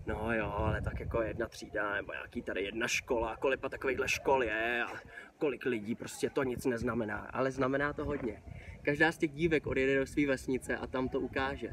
[0.05, 4.43] no jo, ale tak jako jedna třída nebo nějaký tady jedna škola, kolik takovýchhle škol
[4.43, 4.99] je a
[5.37, 8.43] kolik lidí, prostě to nic neznamená, ale znamená to hodně.
[8.81, 11.69] Každá z těch dívek odjede do své vesnice a tam to ukáže.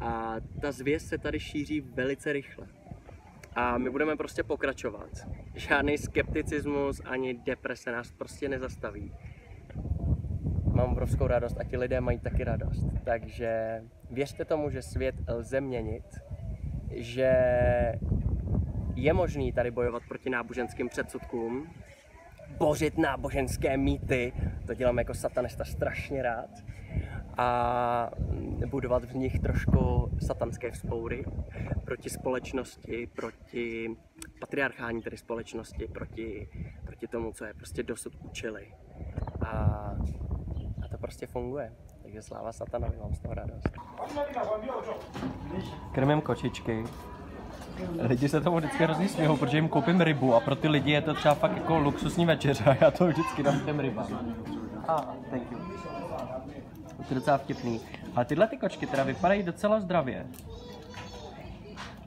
[0.00, 2.79] A ta zvěst se tady šíří velice rychle.
[3.52, 5.10] A my budeme prostě pokračovat.
[5.54, 9.12] Žádný skepticismus ani deprese nás prostě nezastaví.
[10.72, 12.86] Mám obrovskou radost a ti lidé mají taky radost.
[13.04, 16.04] Takže věřte tomu, že svět lze měnit,
[16.90, 17.32] že
[18.94, 21.74] je možný tady bojovat proti náboženským předsudkům,
[22.58, 24.32] bořit náboženské mýty,
[24.66, 26.50] to dělám jako satanista strašně rád,
[27.40, 28.10] a
[28.66, 31.24] budovat v nich trošku satanské vzpoury
[31.84, 33.96] proti společnosti, proti
[34.40, 36.48] patriarchální tedy společnosti, proti,
[36.86, 38.74] proti tomu, co je prostě dosud učili.
[39.46, 39.50] A,
[40.84, 41.72] a to prostě funguje.
[42.02, 43.68] Takže sláva satanovi, mám z toho radost.
[45.92, 46.84] Krmím kočičky.
[48.00, 51.02] Lidi se tomu vždycky hrozně smějou, protože jim koupím rybu a pro ty lidi je
[51.02, 54.36] to třeba fakt jako luxusní večeře a já to vždycky dám těm rybám.
[54.88, 55.59] Ah, thank you.
[57.08, 57.80] To je docela vtipný.
[58.14, 60.26] Ale tyhle ty kočky teda vypadají docela zdravě.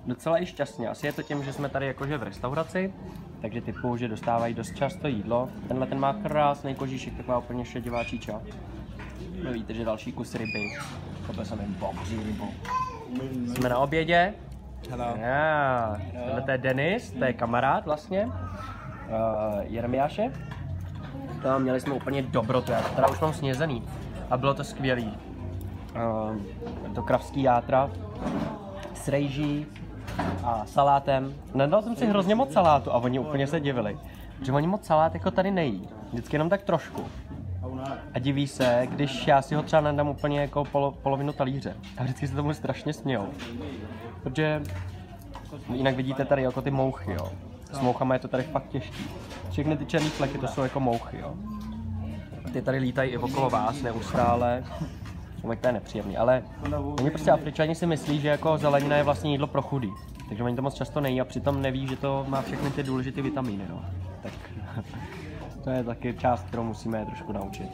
[0.05, 0.89] Docela i šťastně.
[0.89, 2.93] Asi je to tím, že jsme tady jakože v restauraci,
[3.41, 5.49] takže typu, že dostávají dost často jídlo.
[5.67, 8.41] Tenhle ten má krásný kožíšek, taková úplně šedivá číča.
[9.43, 10.77] No víte, že další kus ryby.
[11.35, 12.47] To jsem jen bobří rybu.
[13.55, 14.33] Jsme na obědě.
[14.89, 15.13] Hello.
[15.17, 18.25] Já, tohle to je Denis, to je kamarád vlastně.
[18.25, 18.31] Uh,
[19.61, 20.31] Jeremiáše.
[21.41, 23.83] To měli jsme úplně dobrotu, já to teda už mám snězený.
[24.33, 25.13] A bylo to skvělý.
[25.95, 26.37] Uh,
[26.95, 27.89] to kravský játra
[28.93, 29.65] s rejží
[30.43, 31.33] a salátem.
[31.53, 33.97] Nedal jsem si hrozně moc salátu a oni úplně se divili.
[34.41, 35.89] Že oni moc salát jako tady nejí.
[36.11, 37.05] Vždycky jenom tak trošku.
[38.13, 41.75] A diví se, když já si ho třeba nedám úplně jako polo, polovinu talíře.
[41.97, 43.27] A vždycky se tomu strašně smějou.
[44.23, 44.61] Protože
[45.73, 47.29] jinak vidíte tady jako ty mouchy, jo.
[47.71, 49.05] S mouchama je to tady fakt těžký.
[49.51, 51.33] Všechny ty černé fleky to jsou jako mouchy, jo.
[52.53, 54.63] Ty tady lítají i okolo vás neustále.
[55.43, 56.43] No, to je nepříjemný, ale
[56.99, 59.89] oni prostě Afričani si myslí, že jako zelenina je vlastně jídlo pro chudý.
[60.29, 63.21] Takže oni to moc často nejí a přitom neví, že to má všechny ty důležité
[63.21, 63.85] vitamíny, no.
[64.23, 64.33] Tak
[65.63, 67.69] to je taky část, kterou musíme je trošku naučit.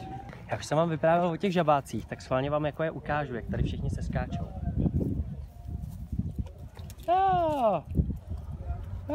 [0.50, 3.46] Já už jsem vám vyprávěl o těch žabácích, tak schválně vám jako je ukážu, jak
[3.46, 4.48] tady všichni se skáčou.
[7.08, 7.82] Ah.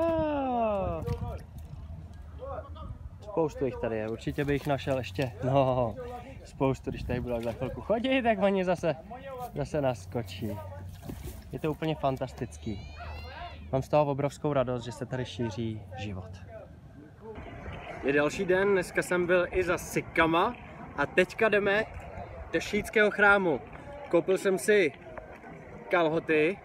[0.02, 1.45] Ah.
[3.36, 5.95] Spoustu jich tady je, určitě bych našel ještě, no,
[6.44, 8.95] spoustu, když tady budu za chvilku chodit, tak oni zase,
[9.56, 10.57] zase naskočí.
[11.52, 12.95] Je to úplně fantastický.
[13.72, 16.30] Mám z toho obrovskou radost, že se tady šíří život.
[18.03, 20.56] Je další den, dneska jsem byl i za Sikama
[20.98, 21.86] a teďka jdeme
[22.53, 23.62] do šítského chrámu.
[24.10, 24.91] Koupil jsem si
[25.90, 26.57] kalhoty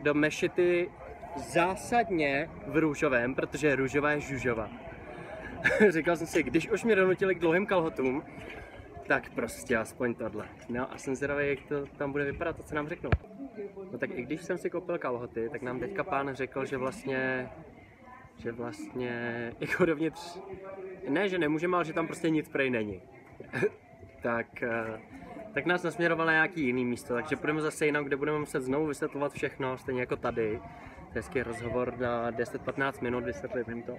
[0.00, 0.90] do mešity
[1.36, 4.68] zásadně v růžovém, protože růžová je žužova.
[5.88, 8.22] Říkal jsem si, když už mě donutili k dlouhým kalhotům,
[9.06, 10.48] tak prostě aspoň tohle.
[10.68, 13.10] No a jsem zvědavý, jak to tam bude vypadat, to co nám řeknou.
[13.92, 17.48] No tak i když jsem si koupil kalhoty, tak nám teďka pán řekl, že vlastně
[18.38, 19.12] že vlastně
[19.60, 20.38] jako dovnitř,
[21.08, 23.02] ne, že nemůžeme, ale že tam prostě nic prej není.
[24.22, 25.00] tak, eh,
[25.54, 28.86] tak nás nasměroval na nějaký jiný místo, takže půjdeme zase jinam, kde budeme muset znovu
[28.86, 30.60] vysvětlovat všechno, stejně jako tady.
[31.14, 33.96] Hezký rozhovor na 10-15 minut, vysvětlit jim to.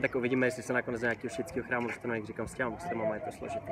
[0.00, 3.14] Tak uvidíme, jestli se nakonec do nějakého šítského chrámu dostanu, jak říkám, s těma muslimama
[3.14, 3.70] je to složité.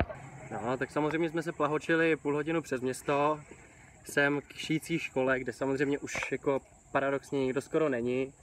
[0.51, 3.41] No, tak samozřejmě jsme se plahočili půl hodinu přes město,
[4.05, 6.61] sem k šící škole, kde samozřejmě už jako
[6.93, 8.35] paradoxně nikdo skoro není,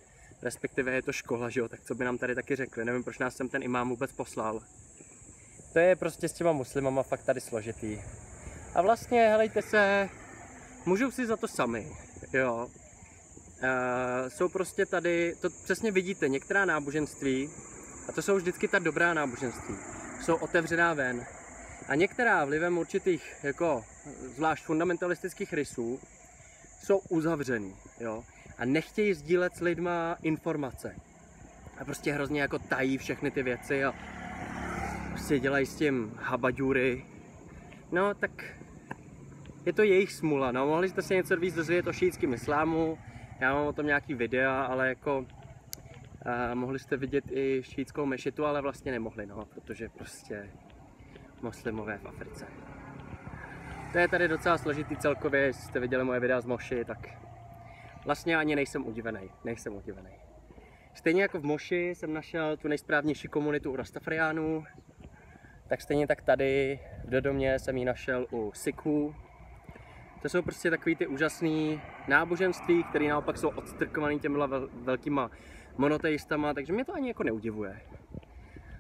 [0.42, 3.20] respektive je to škola, že jo, tak co by nám tady taky řekli, nevím, proč
[3.20, 4.62] nás sem ten imám vůbec poslal.
[5.74, 8.02] To je prostě s těma muslimama fakt tady složitý.
[8.76, 10.10] A vlastně, helejte se,
[10.86, 11.88] můžou si za to sami,
[12.34, 12.70] jo.
[13.64, 17.50] Uh, jsou prostě tady, to přesně vidíte, některá náboženství,
[18.10, 19.76] a to jsou vždycky ta dobrá náboženství,
[20.22, 21.26] jsou otevřená ven.
[21.88, 23.84] A některá vlivem určitých, jako
[24.36, 26.00] zvlášť fundamentalistických rysů,
[26.84, 28.24] jsou uzavřený, jo.
[28.58, 30.96] A nechtějí sdílet s lidma informace.
[31.80, 33.94] A prostě hrozně jako tají všechny ty věci a
[35.12, 37.06] prostě dělají s tím habaďury.
[37.92, 38.32] No, tak
[39.66, 40.68] je to jejich smula, no.
[40.68, 42.98] Mohli jste se něco víc dozvědět o šítském islámu,
[43.40, 45.26] já mám o tom nějaký videa, ale jako
[46.26, 50.50] a mohli jste vidět i šítskou mešitu, ale vlastně nemohli, no, protože prostě
[51.42, 52.48] muslimové v Africe.
[53.92, 57.08] To je tady docela složitý celkově, jestli jste viděli moje videa z Moši, tak
[58.06, 60.10] vlastně ani nejsem udivený, nejsem udivený.
[60.94, 64.64] Stejně jako v Moši jsem našel tu nejsprávnější komunitu u Rastafariánů,
[65.68, 69.16] tak stejně tak tady v Dodomě jsem ji našel u Sikhů.
[70.22, 75.32] To jsou prostě takový ty úžasný náboženství, které naopak jsou odstrkovaný těmhle vel- velkýma
[75.78, 77.82] monoteistama, takže mě to ani jako neudivuje.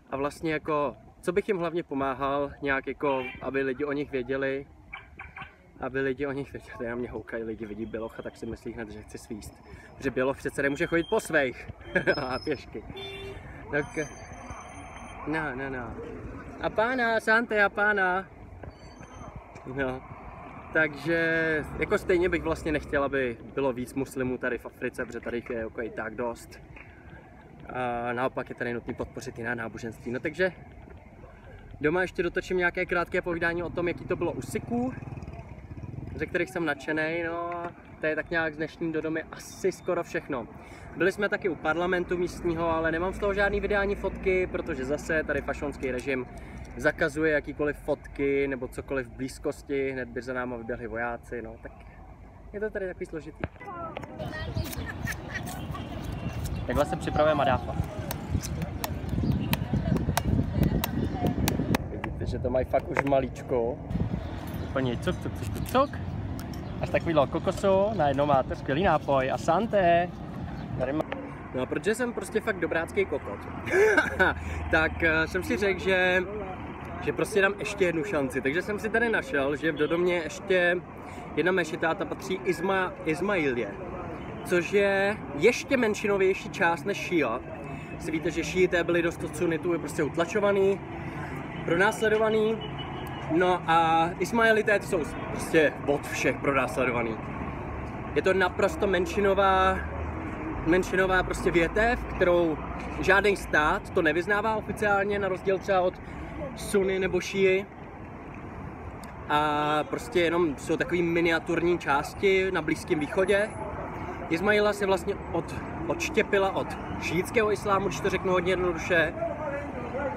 [0.10, 4.68] A vlastně jako, co bych jim hlavně pomáhal, nějak jako, aby lidi o nich věděli,
[5.80, 6.90] aby lidi o nich věděli.
[6.90, 9.54] Na mě houkají lidi, vidí Bělocha, tak si myslí hned, že chci svíst.
[10.00, 11.70] Že Běloch přece nemůže chodit po svých.
[12.18, 12.84] a pěšky.
[13.72, 13.86] Tak,
[15.28, 15.94] no, no, no.
[16.62, 18.28] A pána, Sante a pána.
[19.76, 20.19] No.
[20.74, 21.20] Takže
[21.80, 25.58] jako stejně bych vlastně nechtěl, aby bylo víc muslimů tady v Africe, protože tady je
[25.58, 26.60] jako i tak dost.
[27.74, 30.12] A naopak je tady nutný podpořit jiná náboženství.
[30.12, 30.52] No takže
[31.82, 34.94] doma ještě dotočím nějaké krátké povídání o tom, jaký to bylo u Siků,
[36.16, 37.24] ze kterých jsem nadšený.
[37.26, 37.72] No a
[38.02, 40.48] to je tak nějak z dnešní do domy asi skoro všechno.
[40.98, 44.86] Byli jsme taky u parlamentu místního, ale nemám z toho žádný videa ani fotky, protože
[44.86, 46.26] zase tady fašonský režim
[46.78, 51.72] zakazuje jakýkoliv fotky nebo cokoliv v blízkosti, hned by za náma vyběhli vojáci, no tak
[52.54, 53.44] je to tady takový složitý.
[56.66, 57.76] Takhle se připravuje madáfa.
[61.92, 63.78] Vidíte, že to mají fakt už malíčko.
[64.70, 65.90] Úplně cuk, cuk, cuk, cuk, cuk.
[66.82, 70.10] Až takovýhle kokosu, najednou máte skvělý nápoj a santé.
[70.80, 71.02] Tady má...
[71.56, 73.40] No a protože jsem prostě fakt dobrácký kokot,
[74.72, 76.24] tak uh, jsem si řekl, že,
[77.02, 78.42] že prostě dám ještě jednu šanci.
[78.42, 80.82] Takže jsem si tady našel, že v Dodomě ještě
[81.36, 83.72] jedna mešita, ta patří Isma, Ismailie,
[84.46, 87.40] což je ještě menšinovější část než Šíla.
[88.00, 90.80] Si víte, že šíité byli dost od sunitů prostě utlačovaný,
[91.66, 92.58] pronásledovaný,
[93.32, 95.00] No a Ismailité to jsou
[95.32, 97.18] prostě od všech pronásledovaný.
[98.16, 99.80] Je to naprosto menšinová,
[100.66, 102.58] menšinová prostě větev, kterou
[103.00, 105.94] žádný stát to nevyznává oficiálně, na rozdíl třeba od
[106.60, 107.66] Sunny nebo Šíji.
[109.30, 113.50] A prostě jenom jsou takový miniaturní části na Blízkém východě.
[114.30, 115.56] Ismaila se vlastně od,
[115.88, 116.68] odštěpila od
[117.02, 119.14] šíitského islámu, když to řeknu hodně jednoduše.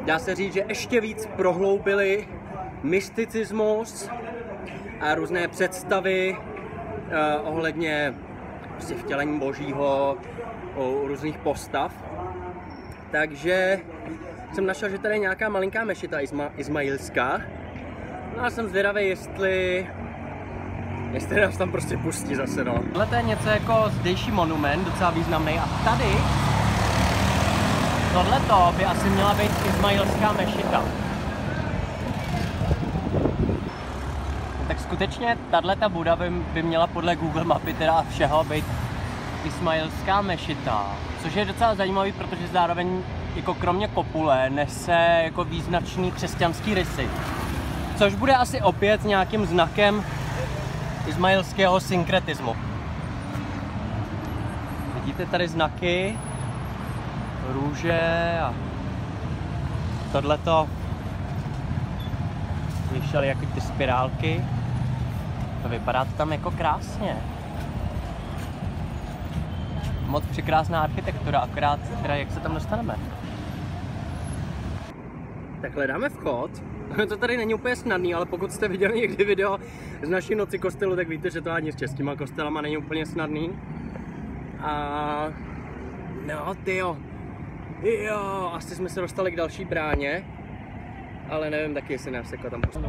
[0.04, 2.28] Dá se říct, že ještě víc prohloubili
[2.82, 4.08] mysticismus
[5.00, 8.14] a různé představy uh, ohledně
[8.72, 10.16] prostě vtělení božího,
[10.76, 11.92] o různých postav.
[13.10, 13.80] Takže
[14.54, 17.40] jsem našel, že tady je nějaká malinká mešita Isma, Ismailská.
[18.36, 19.86] No a jsem zvědavý, jestli
[21.12, 22.74] jestli nás tam prostě pustí zase, no.
[22.92, 25.58] Tohle je něco jako zdejší monument, docela významný.
[25.58, 26.12] A tady,
[28.12, 30.84] tohleto by asi měla být Ismailská mešita.
[34.68, 35.38] tak skutečně
[35.80, 38.64] ta Buda by, by měla podle Google mapy teda všeho být
[39.44, 43.02] Ismailská mešita, což je docela zajímavý, protože zároveň
[43.36, 47.08] jako kromě kopule nese jako význačný křesťanský rysy.
[47.96, 50.04] Což bude asi opět nějakým znakem
[51.06, 52.56] ismailského synkretismu.
[54.94, 56.18] Vidíte tady znaky
[57.48, 58.00] růže
[58.42, 58.54] a
[60.12, 60.68] tohleto
[62.92, 64.44] vyšely jako ty spirálky.
[65.62, 67.16] To vypadá to tam jako krásně.
[70.06, 72.94] Moc překrásná architektura, akorát teda jak se tam dostaneme.
[75.62, 76.50] Tak hledáme vchod.
[77.08, 79.58] To tady není úplně snadný, ale pokud jste viděli někdy video
[80.02, 83.58] z naší noci kostelu, tak víte, že to ani s českýma kostelama není úplně snadný.
[84.60, 85.28] A
[86.26, 86.98] no ty jo,
[87.82, 90.24] jo, asi jsme se dostali k další bráně,
[91.28, 92.80] ale nevím taky, jestli nás jako tam pustí.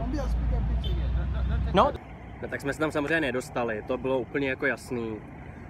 [1.74, 1.92] No,
[2.42, 5.16] no, tak jsme se tam samozřejmě nedostali, to bylo úplně jako jasný.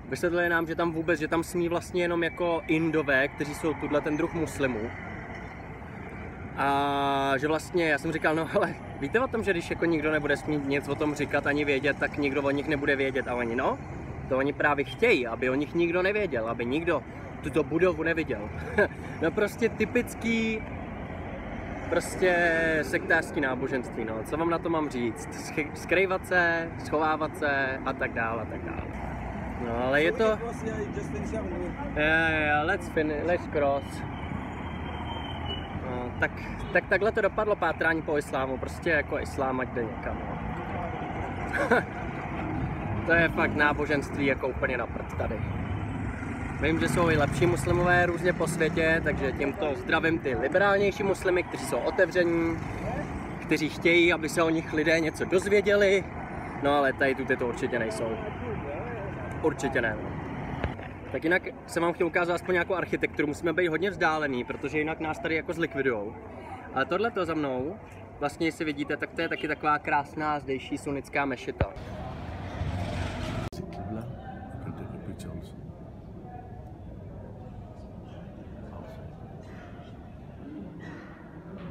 [0.10, 4.02] Vysvětlili nám, že tam vůbec, že tam smí vlastně jenom jako indové, kteří jsou tuhle
[4.02, 4.90] ten druh muslimů.
[6.58, 10.12] A že vlastně, já jsem říkal, no ale víte o tom, že když jako nikdo
[10.12, 13.28] nebude smít nic o tom říkat ani vědět, tak nikdo o nich nebude vědět.
[13.28, 13.78] A oni, no,
[14.30, 17.04] to oni právě chtějí, aby o nich nikdo nevěděl, aby nikdo
[17.44, 18.50] tuto budovu neviděl.
[19.22, 20.62] no prostě typický
[21.90, 22.36] prostě
[22.82, 24.16] sektářský náboženství, no.
[24.24, 25.54] Co vám na to mám říct?
[25.74, 28.84] Skrývat se, schovávat se a tak dále, a tak dále.
[29.66, 30.40] No, ale je to...
[31.96, 33.84] Yeah, let's finish, let's cross.
[35.94, 36.32] No, tak,
[36.74, 40.18] tak takhle to dopadlo pátrání po islámu, prostě jako islám ať jde někam.
[40.20, 41.82] No.
[43.06, 45.36] to je fakt náboženství jako úplně na prd tady.
[46.62, 51.44] Vím, že jsou i lepší muslimové různě po světě, takže tímto zdravím ty liberálnější muslimy,
[51.44, 52.58] kteří jsou otevření,
[53.42, 56.04] kteří chtějí, aby se o nich lidé něco dozvěděli,
[56.64, 58.18] no ale tady tu to určitě nejsou.
[59.42, 60.13] Určitě ne.
[61.14, 65.00] Tak jinak jsem vám chtěl ukázat aspoň nějakou architekturu, musíme být hodně vzdálený, protože jinak
[65.00, 66.16] nás tady jako zlikvidujou.
[66.74, 67.78] Ale tohle to za mnou,
[68.20, 71.74] vlastně jestli vidíte, tak to je taky taková krásná zdejší sunnická mešita.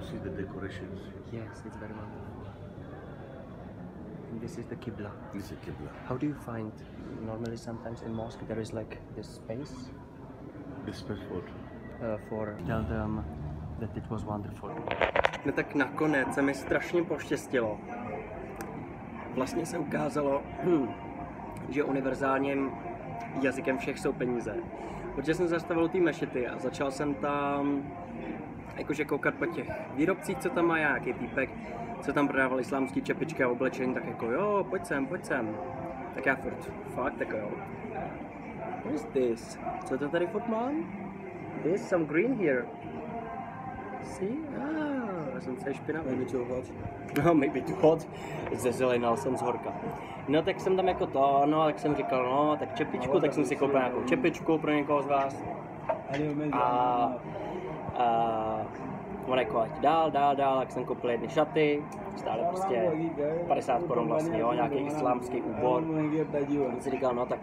[0.02, 1.01] See the decorations.
[1.32, 2.23] Yes, it's very wonderful.
[4.40, 5.10] this is the Qibla.
[5.32, 5.90] This is Qibla.
[6.09, 6.73] How do you find
[7.20, 9.90] normally sometimes in mosque there is like this space
[10.84, 13.24] This space for uh, for tell them
[13.80, 14.70] that it was wonderful.
[15.47, 17.78] No tak nakonec se mi strašně poštěstilo.
[19.34, 20.89] Vlastně se ukázalo, hm,
[21.68, 22.70] že univerzálním
[23.43, 24.55] jazykem všech jsou peníze.
[25.14, 27.82] Protože jsem zastavil ty mešity a začal jsem tam
[28.76, 31.51] jakože koukat po těch výrobcích, co tam má nějaký týpek,
[32.01, 35.56] co tam prodával islámský čepičky a oblečení, tak jako jo, pojď sem, pojď sem.
[36.14, 37.48] Tak já furt, fakt, tak jo.
[38.84, 39.59] What is this?
[39.84, 40.84] Co to tady furt mám?
[41.62, 42.66] There's some green here.
[44.02, 44.36] See?
[44.59, 46.10] Ah, já jsem se špinavý.
[46.10, 46.72] Maybe too hot.
[47.24, 48.09] No, maybe too hot.
[48.52, 49.72] Zezelinal jsem z horka.
[50.28, 53.44] No, tak jsem tam jako to, no, tak jsem říkal, no, tak čepičku, tak jsem
[53.44, 55.44] si koupil nějakou čepičku pro někoho z vás.
[56.52, 57.12] A,
[57.97, 58.51] a
[59.27, 61.82] on jako dál, dál, dál, tak jsem koupil jedny šaty,
[62.16, 62.93] stále prostě
[63.47, 65.85] 50 korun vlastně, jo, nějaký islámský úbor.
[66.70, 67.39] Jsem si říkal, no tak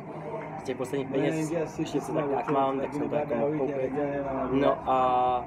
[0.59, 3.93] z těch posledních peněz, ještě si tak nějak mám, tak jsem to jako mohl koupit.
[4.51, 5.45] No a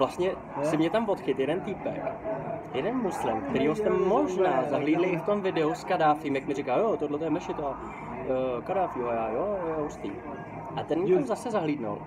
[0.00, 0.30] vlastně
[0.62, 2.02] si mě tam odchyt jeden týpek,
[2.74, 6.76] jeden muslim, kterýho jste možná zahlídli i v tom videu s Kadáfím, jak mi říká,
[6.76, 10.10] jo, tohle to je mešita, uh, Kadáfího, a já, jo, jo, hustý.
[10.76, 11.98] A ten mě tam zase zahlídnul.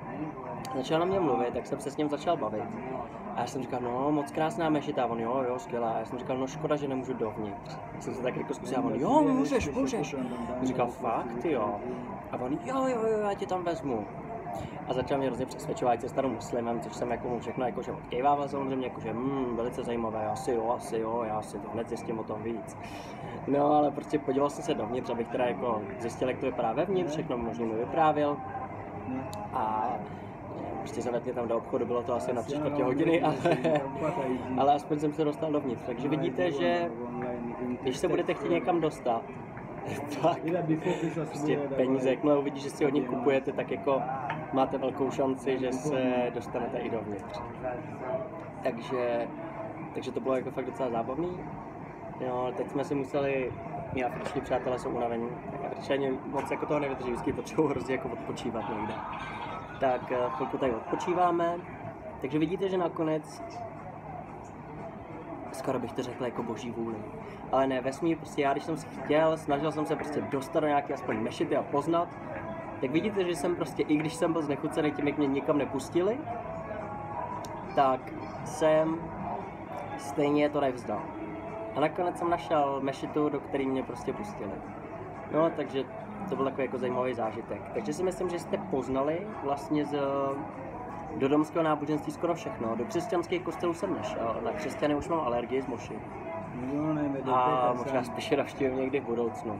[0.75, 2.63] Začal na mě mluvit, tak jsem se s ním začal bavit.
[3.35, 5.91] A já jsem říkal, no, moc krásná mešita, on jo, jo, skvělá.
[5.91, 7.77] A já jsem říkal, no škoda, že nemůžu dovnitř.
[7.99, 10.15] Jsem se tak jako zkusil, a on, jo, můžeš, můžeš.
[10.61, 11.75] A říkal, fakt, jo.
[12.31, 14.05] A on, jo, jo, jo, já tě tam vezmu.
[14.87, 18.47] A začal mě hrozně přesvědčovat, se stanu muslimem, což jsem jako mu všechno jakože odkejvával
[18.47, 22.43] samozřejmě, jakože hm, velice zajímavé, asi jo, asi jo, já si hned zjistím o tom
[22.43, 22.77] víc.
[23.47, 27.11] No ale prostě podíval jsem se dovnitř, abych teda jako zjistil, jak to vypadá vevnitř,
[27.11, 28.37] všechno možně mi vyprávěl.
[29.53, 29.89] A
[30.83, 33.35] prostě mě tam do obchodu, bylo to asi na tři čtvrtě hodiny, ale,
[34.57, 35.83] ale aspoň jsem se dostal dovnitř.
[35.85, 36.91] Takže vidíte, že
[37.81, 39.21] když se budete chtít někam dostat,
[40.21, 40.37] tak
[41.29, 44.01] prostě peníze, jakmile uvidíš, že si od nich kupujete, tak jako
[44.53, 47.39] máte velkou šanci, že se dostanete i dovnitř.
[48.63, 49.27] Takže,
[49.93, 51.39] takže to bylo jako fakt docela zábavný.
[52.19, 53.51] Jo, teď jsme si museli,
[53.93, 58.09] my afriční přátelé jsou unavení, tak afričani moc jako toho nevydrží, vždycky potřebují hrozně jako
[58.09, 58.93] odpočívat někde.
[59.83, 61.57] Tak eh, chvilku tady odpočíváme,
[62.21, 63.43] takže vidíte, že nakonec
[65.51, 66.95] skoro bych to řekl jako boží vůli.
[67.51, 70.67] Ale ne, vesmír, prostě já, když jsem si chtěl, snažil jsem se prostě dostat do
[70.67, 72.07] nějaké aspoň mešity a poznat,
[72.81, 76.17] tak vidíte, že jsem prostě, i když jsem byl znechucený tím, jak mě nikam nepustili,
[77.75, 78.13] tak
[78.45, 78.97] jsem
[79.97, 81.01] stejně to nevzdal.
[81.75, 84.51] A nakonec jsem našel mešitu, do které mě prostě pustili.
[85.31, 85.83] No, takže
[86.29, 87.61] to byl takový jako zajímavý zážitek.
[87.73, 89.99] Takže si myslím, že jste poznali vlastně z
[91.17, 92.75] do domského náboženství skoro všechno.
[92.75, 94.41] Do křesťanských kostelů jsem nešel.
[94.45, 95.93] Na křesťany už mám alergii z moši.
[97.31, 99.59] A možná spíše navštívím někdy v budoucnu.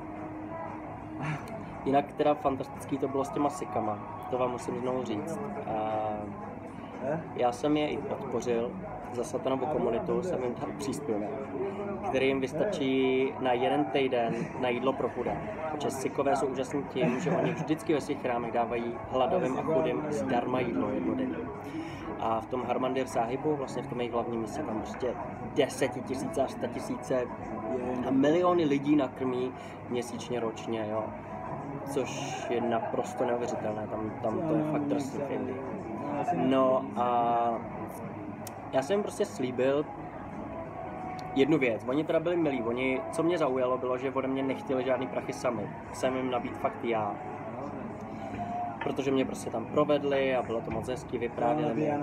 [1.85, 3.99] Jinak teda fantastický to bylo s těma sikama.
[4.29, 5.39] To vám musím znovu říct.
[5.67, 6.09] A
[7.35, 8.71] já jsem je i podpořil.
[9.13, 11.29] Za satanovou komunitu jsem jim dal příspěvek,
[12.03, 15.37] který jim vystačí na jeden týden na jídlo pro chudé.
[15.71, 20.03] Protože sikové jsou úžasní tím, že oni vždycky ve svých chrámech dávají hladovým a chudým
[20.09, 21.37] zdarma jídlo jednodenně.
[22.19, 25.13] A v tom Harmandir Sahibu, vlastně v tom jejich hlavním místě, tam prostě
[25.55, 27.27] desetitisíce až statisíce
[28.07, 29.51] a miliony lidí nakrmí
[29.89, 31.03] měsíčně, ročně, jo.
[31.91, 35.21] Což je naprosto neuvěřitelné, tam, tam to je fakt drsný.
[36.35, 37.59] No a
[38.73, 39.85] já jsem prostě slíbil
[41.35, 41.85] jednu věc.
[41.87, 42.63] Oni teda byli milí.
[42.63, 45.69] Oni, co mě zaujalo, bylo, že ode mě nechtěli žádný prachy sami.
[45.93, 47.15] Jsem jim nabít fakt já.
[48.83, 51.91] Protože mě prostě tam provedli a bylo to moc hezký, vyprávěli mi.
[51.91, 51.97] A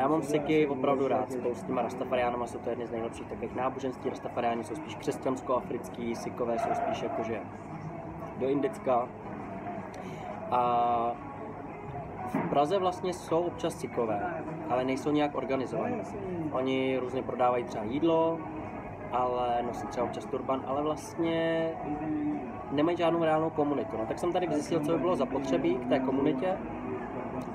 [0.00, 3.54] já mám siky opravdu rád spolu s těma Rastafariánama, jsou to jedny z nejlepších takových
[3.54, 4.10] náboženství.
[4.10, 7.40] Rastafariáni jsou spíš křesťansko-africký, sikové jsou spíš jakože
[8.38, 9.08] do Indicka.
[10.50, 11.12] A
[12.26, 16.00] v Praze vlastně jsou občas cikové, ale nejsou nějak organizovaní.
[16.52, 18.38] Oni různě prodávají třeba jídlo,
[19.16, 21.70] ale nosí třeba občas turban, ale vlastně
[22.72, 23.96] nemají žádnou reálnou komunitu.
[23.98, 26.58] No, tak jsem tady zjistil, co by bylo zapotřebí k té komunitě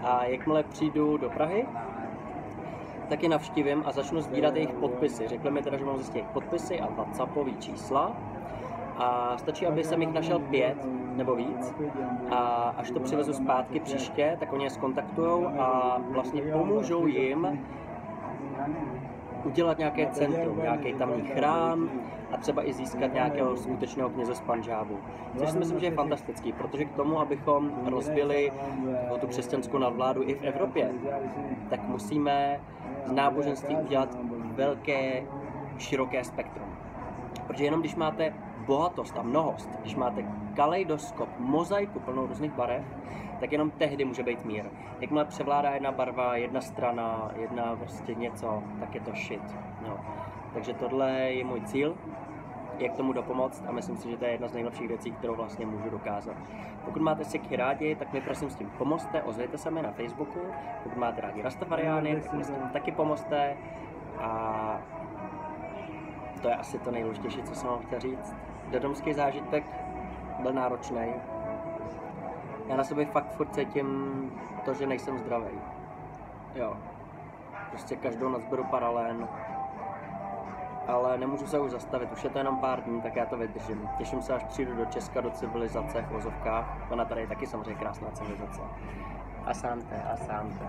[0.03, 1.65] a jakmile přijdu do Prahy,
[3.09, 5.27] tak je navštívím a začnu sbírat jejich podpisy.
[5.27, 8.11] Řekli mi teda, že mám zjistit jejich podpisy a WhatsAppové čísla
[8.97, 11.73] a stačí, aby jsem jich našel pět nebo víc
[12.29, 17.65] a až to přivezu zpátky příště, tak oni je skontaktujou a vlastně pomůžou jim
[19.45, 21.89] udělat nějaké centrum, nějaký tamní chrám
[22.31, 24.99] a třeba i získat nějakého skutečného kněze z Panžábu.
[25.37, 28.51] Což si myslím, že je fantastický, protože k tomu, abychom rozbili
[29.19, 30.91] tu křesťanskou nadvládu i v Evropě,
[31.69, 32.59] tak musíme
[33.05, 34.17] z náboženství udělat
[34.55, 35.23] velké,
[35.77, 36.67] široké spektrum.
[37.47, 38.33] Protože jenom když máte
[38.65, 42.83] bohatost a mnohost, když máte kaleidoskop, mozaiku plnou různých barev,
[43.41, 44.65] tak jenom tehdy může být mír.
[44.99, 49.55] Jakmile převládá jedna barva, jedna strana, jedna prostě něco, tak je to shit.
[49.87, 49.99] No.
[50.53, 51.97] Takže tohle je můj cíl,
[52.77, 55.65] jak tomu dopomoct a myslím si, že to je jedna z nejlepších věcí, kterou vlastně
[55.65, 56.35] můžu dokázat.
[56.85, 60.39] Pokud máte sikhy rádi, tak mi prosím s tím pomozte, ozvěte se mi na Facebooku.
[60.83, 63.57] Pokud máte rádi Rastafariány, tak mi s tím taky pomozte.
[64.19, 64.81] A
[66.41, 68.35] to je asi to nejdůležitější, co jsem vám chtěl říct.
[68.71, 69.63] Dodomský zážitek
[70.39, 71.13] byl náročný.
[72.67, 74.31] Já na sobě fakt furt cítím
[74.65, 75.51] to, že nejsem zdravý.
[76.55, 76.77] Jo.
[77.69, 79.27] Prostě každou noc beru paralén,
[80.87, 83.89] ale nemůžu se už zastavit, už je to jenom pár dní, tak já to vydržím.
[83.97, 86.31] Těším se, až přijdu do Česka, do civilizace v.
[86.89, 88.61] Ona tady je taky samozřejmě krásná civilizace.
[89.45, 90.65] A sám te, a sám te.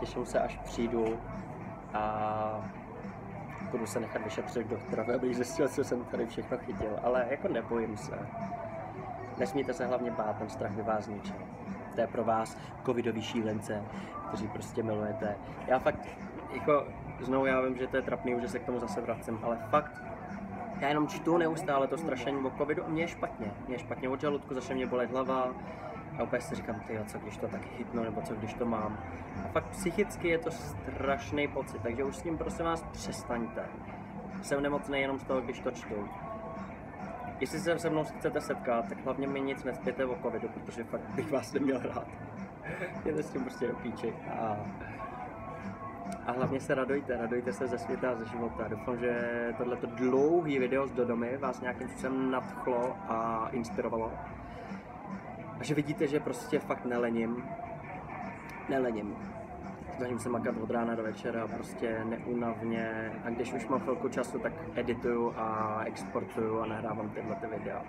[0.00, 1.18] Těším se, až přijdu
[1.94, 2.60] a
[3.70, 7.00] budu se nechat vyšetřit k doktorovi, abych zjistil, co jsem tady všechno chytil.
[7.02, 8.18] Ale jako nebojím se.
[9.38, 11.36] Nesmíte se hlavně bát, ten strach by vás zničil.
[11.94, 13.82] To je pro vás covidový šílence,
[14.28, 15.36] kteří prostě milujete.
[15.66, 16.08] Já fakt,
[16.52, 16.86] jako
[17.20, 20.02] znovu já vím, že to je trapný, že se k tomu zase vracím, ale fakt,
[20.80, 23.52] já jenom čtu neustále to strašení o covidu a mě je špatně.
[23.66, 25.48] Mě je špatně od žaludku, začne mě bolet hlava
[26.18, 28.98] a opět si říkám, ty co když to taky chytnu, nebo co když to mám.
[29.44, 33.64] A fakt psychicky je to strašný pocit, takže už s tím prosím vás přestaňte.
[34.42, 36.08] Jsem nemocný jenom z toho, když to čtu.
[37.40, 41.10] Jestli se se mnou chcete setkat, tak hlavně mi nic nespěte o covidu, protože fakt
[41.14, 42.06] bych vás neměl rád.
[43.00, 44.56] Jděte s tím prostě do píči a
[46.26, 48.68] a hlavně se radujte, radujte se ze světa a ze života.
[48.68, 54.12] Doufám, že tohleto dlouhý video z Dodomy vás nějakým způsobem nadchlo a inspirovalo.
[55.60, 57.44] A že vidíte, že prostě fakt nelením.
[58.68, 59.16] Nelením.
[59.98, 63.12] Snažím se makat od rána do večera, prostě neunavně.
[63.24, 67.82] A když už mám chvilku času, tak edituju a exportuju a nahrávám tyhle ty videa.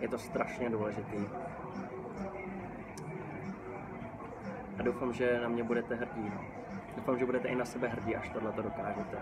[0.00, 1.16] Je to strašně důležitý.
[4.78, 6.32] A doufám, že na mě budete hrdí.
[6.96, 9.18] Doufám, že budete i na sebe hrdí, až tohle to dokážete.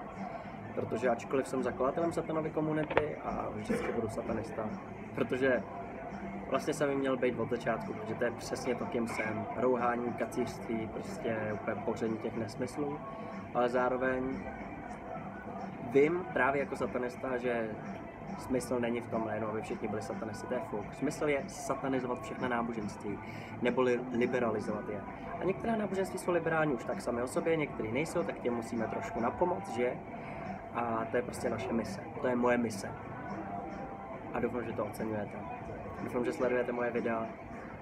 [0.75, 4.71] Protože ačkoliv jsem zakladatelem satanovy komunity a vždycky budu satanista,
[5.15, 5.63] protože
[6.51, 9.47] vlastně jsem měl být od začátku, protože to je přesně to, kým jsem.
[9.57, 12.99] Rouhání, kacířství, prostě úplně boření těch nesmyslů,
[13.55, 14.25] ale zároveň
[15.93, 17.71] vím právě jako satanista, že
[18.39, 20.95] smysl není v tom, jenom aby všichni byli satanisti, to je fuk.
[20.95, 23.19] Smysl je satanizovat všechna náboženství,
[23.63, 25.01] neboli liberalizovat je.
[25.41, 28.87] A některá náboženství jsou liberální už tak sami o sobě, některé nejsou, tak těm musíme
[28.87, 29.97] trošku napomoct, že?
[30.75, 32.01] A to je prostě naše mise.
[32.21, 32.93] To je moje mise.
[34.35, 35.50] A doufám, že to oceňujete.
[36.03, 37.27] Doufám, že sledujete moje videa.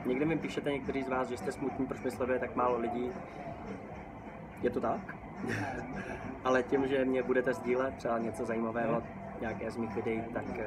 [0.06, 3.10] Někdy mi píšete někteří z vás, že jste smutní, proč mi sleduje tak málo lidí.
[4.62, 5.16] Je to tak?
[6.44, 9.02] Ale tím, že mě budete sdílet třeba něco zajímavého,
[9.40, 10.58] nějaké z mých videí, tak uh,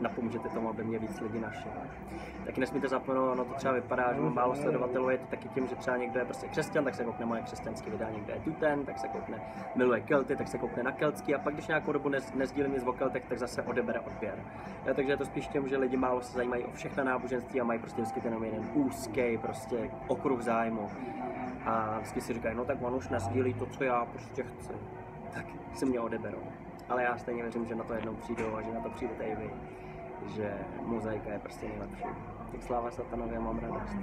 [0.00, 1.70] napomůžete tomu, aby mě víc lidí našli.
[2.44, 5.68] Taky nesmíte zapomenout, ono to třeba vypadá, že mám málo sledovatelů, je to taky tím,
[5.68, 8.84] že třeba někdo je prostě křesťan, tak se koukne moje křesťanské videa, někdo je tuten,
[8.84, 9.42] tak se koukne,
[9.74, 12.84] miluje kelty, tak se koukne na keltský a pak když nějakou dobu nez, nezdílím nic
[12.86, 14.38] o keltech, tak zase odebere odběr.
[14.86, 17.64] Ja, takže je to spíš tím, že lidi málo se zajímají o všechna náboženství a
[17.64, 20.90] mají prostě vždycky jenom jeden úzký prostě okruh zájmu.
[21.64, 24.72] A vždycky si říkají, no tak on už nezdílí to, co já prostě chci.
[25.34, 26.42] Tak si mě odeberou
[26.88, 29.36] ale já stejně věřím, že na to jednou přijdou a že na to přijdete i
[29.36, 29.50] vy,
[30.34, 32.04] že mozaika je prostě nejlepší.
[32.52, 33.96] Tak sláva satanovi a mám radost.